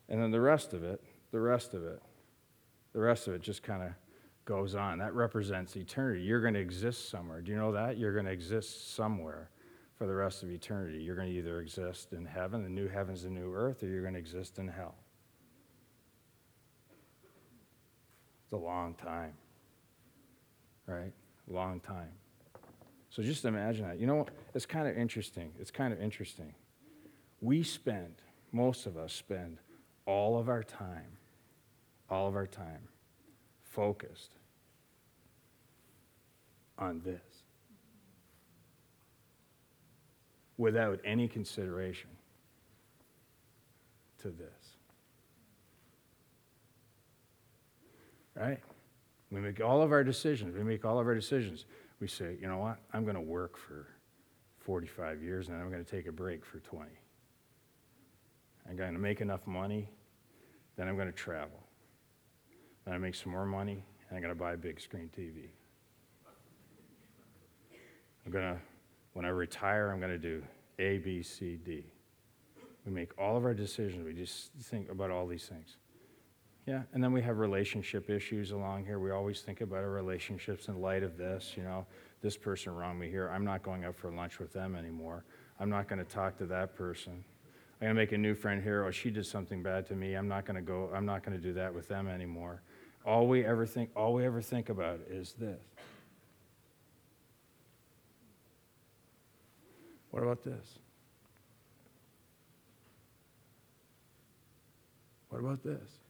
And 0.09 0.21
then 0.21 0.31
the 0.31 0.41
rest 0.41 0.73
of 0.73 0.83
it, 0.83 1.01
the 1.31 1.39
rest 1.39 1.73
of 1.73 1.83
it, 1.83 2.01
the 2.93 2.99
rest 2.99 3.27
of 3.27 3.33
it 3.33 3.41
just 3.41 3.63
kind 3.63 3.83
of 3.83 3.89
goes 4.45 4.75
on. 4.75 4.99
That 4.99 5.13
represents 5.13 5.75
eternity. 5.75 6.21
You're 6.21 6.41
going 6.41 6.53
to 6.53 6.59
exist 6.59 7.09
somewhere. 7.09 7.41
Do 7.41 7.51
you 7.51 7.57
know 7.57 7.71
that? 7.71 7.97
You're 7.97 8.13
going 8.13 8.25
to 8.25 8.31
exist 8.31 8.95
somewhere 8.95 9.49
for 9.97 10.05
the 10.07 10.13
rest 10.13 10.43
of 10.43 10.51
eternity. 10.51 11.01
You're 11.01 11.15
going 11.15 11.29
to 11.29 11.37
either 11.37 11.59
exist 11.59 12.13
in 12.13 12.25
heaven, 12.25 12.63
the 12.63 12.69
new 12.69 12.87
heavens, 12.87 13.23
the 13.23 13.29
new 13.29 13.53
earth, 13.53 13.81
or 13.83 13.87
you're 13.87 14.01
going 14.01 14.13
to 14.13 14.19
exist 14.19 14.59
in 14.59 14.67
hell. 14.67 14.95
It's 18.45 18.53
a 18.53 18.57
long 18.57 18.93
time. 18.93 19.33
Right? 20.87 21.11
Long 21.47 21.79
time. 21.79 22.11
So 23.09 23.23
just 23.23 23.45
imagine 23.45 23.87
that. 23.87 23.99
You 23.99 24.07
know, 24.07 24.27
it's 24.53 24.65
kind 24.65 24.87
of 24.87 24.97
interesting. 24.97 25.51
It's 25.59 25.71
kind 25.71 25.91
of 25.91 26.01
interesting. 26.01 26.53
We 27.41 27.63
spend, 27.63 28.21
most 28.51 28.85
of 28.85 28.97
us 28.97 29.13
spend 29.13 29.57
all 30.05 30.37
of 30.37 30.47
our 30.47 30.63
time, 30.63 31.17
all 32.09 32.27
of 32.27 32.35
our 32.35 32.45
time 32.45 32.87
focused 33.63 34.31
on 36.77 37.01
this 37.03 37.21
without 40.57 40.99
any 41.03 41.27
consideration 41.27 42.09
to 44.21 44.29
this. 44.29 44.75
Right? 48.35 48.59
We 49.31 49.39
make 49.39 49.61
all 49.61 49.81
of 49.81 49.91
our 49.91 50.03
decisions. 50.03 50.55
We 50.55 50.63
make 50.63 50.85
all 50.85 50.99
of 50.99 51.07
our 51.07 51.15
decisions. 51.15 51.65
We 51.99 52.07
say, 52.07 52.37
you 52.39 52.47
know 52.47 52.57
what? 52.57 52.77
I'm 52.93 53.03
going 53.03 53.15
to 53.15 53.21
work 53.21 53.57
for 53.57 53.87
45 54.59 55.21
years 55.21 55.47
and 55.47 55.61
I'm 55.61 55.69
going 55.69 55.83
to 55.83 55.89
take 55.89 56.07
a 56.07 56.11
break 56.11 56.45
for 56.45 56.59
20. 56.59 56.89
I'm 58.67 58.75
going 58.75 58.93
to 58.93 58.99
make 58.99 59.21
enough 59.21 59.45
money, 59.45 59.89
then 60.75 60.87
I'm 60.87 60.95
going 60.95 61.07
to 61.07 61.13
travel. 61.13 61.59
Then 62.83 62.93
I 62.93 62.97
make 62.97 63.15
some 63.15 63.31
more 63.31 63.45
money, 63.45 63.83
and 64.09 64.17
I'm 64.17 64.21
going 64.21 64.33
to 64.33 64.39
buy 64.39 64.53
a 64.53 64.57
big 64.57 64.79
screen 64.79 65.09
TV. 65.17 65.49
I'm 68.25 68.31
going 68.31 68.55
to, 68.55 68.59
when 69.13 69.25
I 69.25 69.29
retire, 69.29 69.91
I'm 69.91 69.99
going 69.99 70.11
to 70.11 70.17
do 70.17 70.43
A, 70.79 70.97
B, 70.97 71.21
C, 71.21 71.57
D. 71.63 71.85
We 72.85 72.91
make 72.91 73.11
all 73.19 73.37
of 73.37 73.45
our 73.45 73.53
decisions. 73.53 74.05
We 74.05 74.13
just 74.13 74.51
think 74.61 74.89
about 74.89 75.11
all 75.11 75.27
these 75.27 75.45
things. 75.45 75.77
Yeah, 76.65 76.81
and 76.93 77.03
then 77.03 77.11
we 77.11 77.21
have 77.21 77.37
relationship 77.37 78.09
issues 78.09 78.49
along 78.49 78.85
here. 78.85 78.97
We 78.97 79.11
always 79.11 79.41
think 79.41 79.61
about 79.61 79.79
our 79.79 79.91
relationships 79.91 80.67
in 80.67 80.81
light 80.81 81.03
of 81.03 81.15
this. 81.15 81.53
You 81.55 81.63
know, 81.63 81.85
this 82.21 82.35
person 82.35 82.75
wronged 82.75 82.99
me 82.99 83.07
here. 83.07 83.29
I'm 83.29 83.45
not 83.45 83.61
going 83.61 83.85
out 83.85 83.95
for 83.95 84.09
lunch 84.09 84.39
with 84.39 84.51
them 84.51 84.75
anymore. 84.75 85.23
I'm 85.59 85.69
not 85.69 85.87
going 85.87 86.03
to 86.03 86.11
talk 86.11 86.37
to 86.39 86.45
that 86.47 86.75
person. 86.75 87.23
I'm 87.79 87.87
going 87.87 87.95
to 87.95 88.01
make 88.01 88.13
a 88.13 88.17
new 88.17 88.33
friend 88.33 88.63
here. 88.63 88.83
Oh, 88.83 88.89
she 88.89 89.11
did 89.11 89.27
something 89.27 89.61
bad 89.61 89.85
to 89.87 89.95
me. 89.95 90.15
I'm 90.15 90.27
not 90.27 90.45
going 90.45 90.55
to 90.55 90.61
go. 90.61 90.89
I'm 90.93 91.05
not 91.05 91.23
going 91.23 91.37
to 91.37 91.43
do 91.43 91.53
that 91.53 91.71
with 91.71 91.87
them 91.87 92.07
anymore. 92.07 92.61
All 93.05 93.27
we 93.27 93.45
ever 93.45 93.67
think, 93.67 93.91
all 93.95 94.13
we 94.15 94.25
ever 94.25 94.41
think 94.41 94.69
about 94.69 95.01
is 95.07 95.33
this. 95.33 95.59
What 100.09 100.23
about 100.23 100.43
this? 100.43 100.79
What 105.29 105.41
about 105.41 105.61
this? 105.61 106.04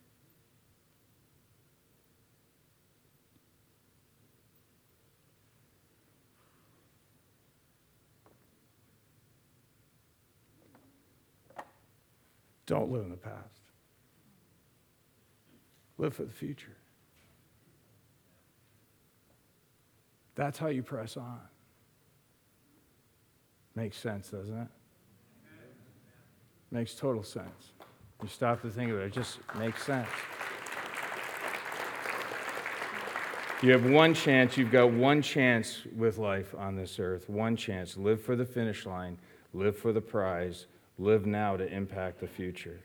Don't 12.65 12.91
live 12.91 13.03
in 13.03 13.11
the 13.11 13.17
past. 13.17 13.61
Live 15.97 16.13
for 16.13 16.23
the 16.23 16.33
future. 16.33 16.75
That's 20.35 20.57
how 20.57 20.67
you 20.67 20.83
press 20.83 21.15
on. 21.15 21.39
Makes 23.75 23.97
sense, 23.97 24.29
doesn't 24.29 24.57
it? 24.57 24.67
Makes 26.71 26.95
total 26.95 27.23
sense. 27.23 27.71
You 28.21 28.27
stop 28.27 28.61
to 28.61 28.69
think 28.69 28.91
of 28.91 28.97
it, 28.97 29.05
it 29.05 29.13
just 29.13 29.39
makes 29.57 29.83
sense. 29.83 30.07
You 33.61 33.71
have 33.71 33.89
one 33.89 34.13
chance, 34.13 34.57
you've 34.57 34.71
got 34.71 34.91
one 34.91 35.21
chance 35.21 35.81
with 35.95 36.17
life 36.17 36.53
on 36.57 36.75
this 36.75 36.99
earth, 36.99 37.29
one 37.29 37.55
chance. 37.55 37.97
Live 37.97 38.21
for 38.21 38.35
the 38.35 38.45
finish 38.45 38.85
line, 38.85 39.17
live 39.53 39.77
for 39.77 39.93
the 39.93 40.01
prize, 40.01 40.67
live 40.97 41.25
now 41.25 41.57
to 41.57 41.67
impact 41.67 42.19
the 42.19 42.27
future. 42.27 42.79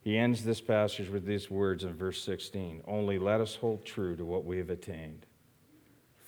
He 0.00 0.16
ends 0.16 0.44
this 0.44 0.60
passage 0.60 1.08
with 1.08 1.24
these 1.24 1.50
words 1.50 1.84
in 1.84 1.94
verse 1.94 2.22
16 2.22 2.82
Only 2.86 3.18
let 3.18 3.40
us 3.40 3.56
hold 3.56 3.84
true 3.84 4.16
to 4.16 4.24
what 4.24 4.44
we 4.44 4.58
have 4.58 4.70
attained. 4.70 5.26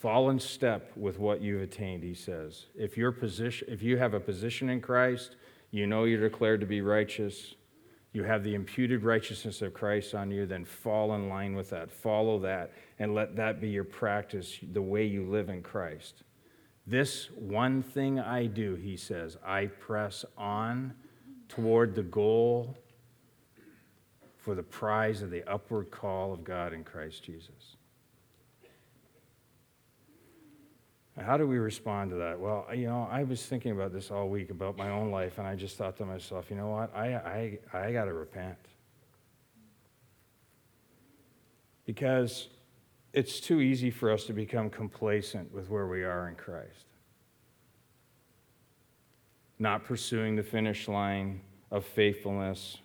Fall 0.01 0.31
in 0.31 0.39
step 0.39 0.93
with 0.97 1.19
what 1.19 1.43
you've 1.43 1.63
attained, 1.63 2.03
he 2.03 2.15
says. 2.15 2.67
If, 2.75 2.97
your 2.97 3.13
position, 3.13 3.69
if 3.71 3.83
you 3.83 3.99
have 3.99 4.15
a 4.15 4.21
position 4.21 4.71
in 4.71 4.81
Christ, 4.81 5.37
you 5.71 5.87
know 5.87 6.05
you're 6.05 6.27
declared 6.27 6.61
to 6.61 6.67
be 6.67 6.81
righteous, 6.81 7.55
you 8.13 8.25
have 8.25 8.43
the 8.43 8.55
imputed 8.55 9.05
righteousness 9.05 9.63
of 9.63 9.75
Christ 9.75 10.15
on 10.15 10.31
you, 10.31 10.47
then 10.47 10.65
fall 10.65 11.15
in 11.15 11.29
line 11.29 11.55
with 11.55 11.71
that. 11.71 11.93
Follow 11.93 12.39
that, 12.41 12.73
and 12.99 13.15
let 13.15 13.37
that 13.37 13.61
be 13.61 13.69
your 13.69 13.85
practice, 13.85 14.59
the 14.73 14.83
way 14.83 15.05
you 15.05 15.27
live 15.27 15.51
in 15.51 15.63
Christ. 15.63 16.23
This 16.87 17.29
one 17.37 17.83
thing 17.83 18.19
I 18.19 18.47
do, 18.47 18.75
he 18.75 18.97
says, 18.97 19.37
I 19.47 19.67
press 19.67 20.25
on 20.37 20.95
toward 21.51 21.95
the 21.95 22.03
goal 22.03 22.79
for 24.39 24.55
the 24.55 24.63
prize 24.63 25.21
of 25.21 25.31
the 25.31 25.43
upward 25.51 25.91
call 25.91 26.33
of 26.33 26.45
God 26.45 26.73
in 26.73 26.85
Christ 26.85 27.23
Jesus. 27.23 27.77
How 31.19 31.37
do 31.37 31.47
we 31.47 31.59
respond 31.59 32.11
to 32.13 32.17
that? 32.17 32.41
Well, 32.41 32.67
you 32.73 32.87
know, 32.87 33.07
I 33.11 33.25
was 33.25 33.45
thinking 33.45 33.73
about 33.73 33.93
this 33.93 34.11
all 34.11 34.29
week 34.29 34.51
about 34.51 34.79
my 34.79 34.89
own 34.89 35.11
life, 35.11 35.39
and 35.39 35.47
I 35.47 35.55
just 35.55 35.77
thought 35.77 35.97
to 35.99 36.07
myself, 36.07 36.47
you 36.49 36.57
know 36.57 36.69
what? 36.69 36.95
I, 36.97 37.15
I, 37.15 37.59
I 37.75 37.93
got 37.93 38.05
to 38.07 38.15
repent. 38.15 38.57
Because 41.85 42.49
it's 43.13 43.41
too 43.41 43.61
easy 43.61 43.91
for 43.91 44.11
us 44.11 44.25
to 44.25 44.33
become 44.33 44.71
complacent 44.71 45.53
with 45.53 45.69
where 45.69 45.89
we 45.89 46.05
are 46.05 46.29
in 46.29 46.37
Christ. 46.37 46.87
Not 49.61 49.85
pursuing 49.85 50.35
the 50.35 50.43
finish 50.43 50.89
line 50.89 51.41
of 51.71 51.85
faithfulness, 51.85 52.79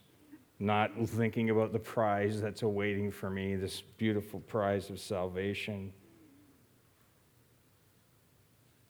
not 0.60 0.92
thinking 1.08 1.50
about 1.50 1.74
the 1.74 1.80
prize 1.80 2.40
that's 2.40 2.62
awaiting 2.62 3.10
for 3.10 3.32
me, 3.32 3.56
this 3.56 3.82
beautiful 3.82 4.42
prize 4.42 4.92
of 4.92 5.00
salvation 5.00 5.92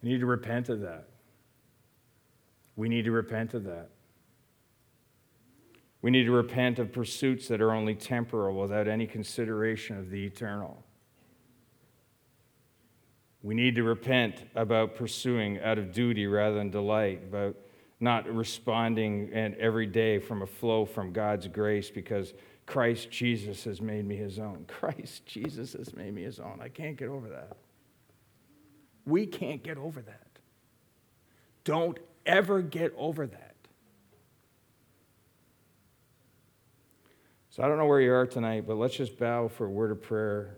we 0.06 0.12
need 0.12 0.20
to 0.20 0.28
repent 0.28 0.70
of 0.70 0.82
that. 0.82 1.08
We 2.76 2.90
need 2.90 3.06
to 3.06 3.12
repent 3.12 3.56
of 3.56 3.64
that. 3.64 3.90
We 6.04 6.12
need 6.12 6.26
to 6.26 6.32
repent 6.32 6.78
of 6.78 6.92
pursuits 6.92 7.48
that 7.48 7.60
are 7.60 7.72
only 7.72 7.96
temporal 7.96 8.56
without 8.56 8.88
any 8.88 9.08
consideration 9.08 9.98
of 9.98 10.12
the 10.12 10.24
eternal. 10.24 10.84
We 13.42 13.56
need 13.56 13.74
to 13.78 13.84
repent 13.84 14.44
about 14.54 14.94
pursuing 14.94 15.60
out 15.62 15.80
of 15.80 15.92
duty 15.92 16.28
rather 16.28 16.58
than 16.58 16.70
delight, 16.70 17.24
about 17.28 17.56
not 18.06 18.32
responding 18.34 19.32
and 19.34 19.56
every 19.56 19.88
day 19.88 20.20
from 20.20 20.44
a 20.44 20.46
flow 20.46 20.86
from 20.86 21.12
God's 21.12 21.48
grace 21.48 21.90
because 21.90 22.34
Christ 22.68 23.10
Jesus 23.12 23.64
has 23.66 23.82
made 23.82 24.06
me 24.06 24.16
his 24.16 24.40
own. 24.40 24.64
Christ 24.68 25.26
Jesus 25.26 25.74
has 25.74 25.94
made 25.94 26.14
me 26.14 26.24
his 26.24 26.40
own. 26.40 26.60
I 26.62 26.70
can't 26.70 26.96
get 26.96 27.10
over 27.10 27.28
that. 27.30 27.58
We 29.06 29.26
can't 29.26 29.62
get 29.64 29.78
over 29.78 30.02
that. 30.02 30.28
Don't 31.64 31.98
ever 32.26 32.62
get 32.62 32.94
over 32.96 33.26
that. 33.26 33.56
So 37.50 37.64
I 37.64 37.68
don't 37.68 37.78
know 37.78 37.88
where 37.88 38.02
you 38.02 38.14
are 38.14 38.28
tonight, 38.28 38.68
but 38.68 38.76
let's 38.76 38.96
just 38.96 39.18
bow 39.18 39.48
for 39.48 39.66
a 39.66 39.70
word 39.70 39.90
of 39.90 40.02
prayer. 40.02 40.58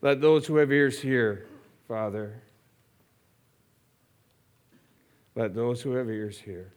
Let 0.00 0.22
those 0.22 0.46
who 0.46 0.56
have 0.56 0.72
ears 0.72 1.00
hear, 1.00 1.46
Father. 1.86 2.42
Let 5.34 5.54
those 5.54 5.82
who 5.82 5.92
have 5.92 6.08
ears 6.08 6.38
hear. 6.38 6.72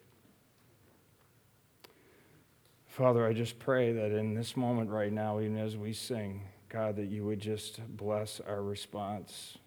Father, 2.88 3.28
I 3.28 3.34
just 3.34 3.60
pray 3.60 3.92
that 3.94 4.12
in 4.12 4.34
this 4.34 4.58
moment 4.58 4.90
right 4.90 5.14
now, 5.14 5.40
even 5.40 5.58
as 5.58 5.78
we 5.78 5.94
sing, 5.94 6.42
God, 6.68 6.96
that 6.96 7.10
you 7.10 7.24
would 7.26 7.40
just 7.40 7.80
bless 7.96 8.40
our 8.40 8.64
response. 8.64 9.60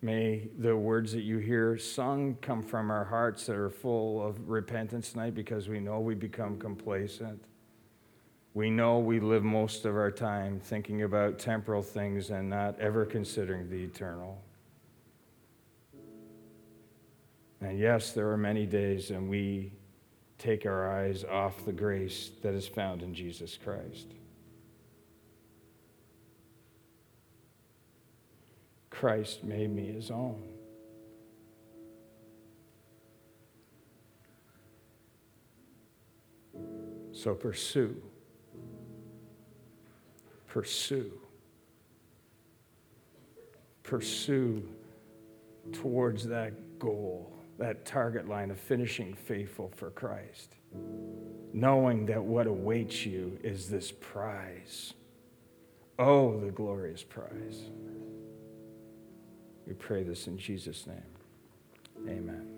May 0.00 0.48
the 0.56 0.76
words 0.76 1.12
that 1.12 1.22
you 1.22 1.38
hear 1.38 1.76
sung 1.76 2.36
come 2.40 2.62
from 2.62 2.88
our 2.88 3.04
hearts 3.04 3.46
that 3.46 3.56
are 3.56 3.68
full 3.68 4.24
of 4.24 4.48
repentance 4.48 5.10
tonight 5.10 5.34
because 5.34 5.68
we 5.68 5.80
know 5.80 5.98
we 5.98 6.14
become 6.14 6.56
complacent. 6.56 7.42
We 8.54 8.70
know 8.70 9.00
we 9.00 9.18
live 9.18 9.42
most 9.42 9.84
of 9.84 9.96
our 9.96 10.12
time 10.12 10.60
thinking 10.60 11.02
about 11.02 11.40
temporal 11.40 11.82
things 11.82 12.30
and 12.30 12.48
not 12.48 12.78
ever 12.78 13.04
considering 13.04 13.68
the 13.68 13.82
eternal. 13.82 14.40
And 17.60 17.78
yes, 17.78 18.12
there 18.12 18.30
are 18.30 18.36
many 18.36 18.66
days, 18.66 19.10
and 19.10 19.28
we 19.28 19.72
take 20.38 20.66
our 20.66 20.90
eyes 20.90 21.24
off 21.24 21.64
the 21.64 21.72
grace 21.72 22.30
that 22.42 22.54
is 22.54 22.66
found 22.68 23.02
in 23.02 23.14
Jesus 23.14 23.58
Christ. 23.62 24.06
Christ 28.90 29.44
made 29.44 29.74
me 29.74 29.92
his 29.92 30.10
own. 30.10 30.42
So 37.12 37.34
pursue 37.34 38.00
pursue. 40.48 41.12
Pursue 43.84 44.68
towards 45.72 46.26
that 46.26 46.78
goal, 46.80 47.32
that 47.58 47.84
target 47.84 48.28
line 48.28 48.50
of 48.50 48.58
finishing 48.58 49.14
faithful 49.14 49.70
for 49.76 49.90
Christ, 49.90 50.54
knowing 51.52 52.06
that 52.06 52.22
what 52.22 52.46
awaits 52.46 53.04
you 53.04 53.38
is 53.42 53.68
this 53.68 53.92
prize. 53.92 54.94
Oh, 55.98 56.38
the 56.38 56.50
glorious 56.50 57.02
prize. 57.02 57.70
We 59.66 59.74
pray 59.74 60.04
this 60.04 60.28
in 60.28 60.38
Jesus' 60.38 60.86
name. 60.86 61.02
Amen. 62.08 62.57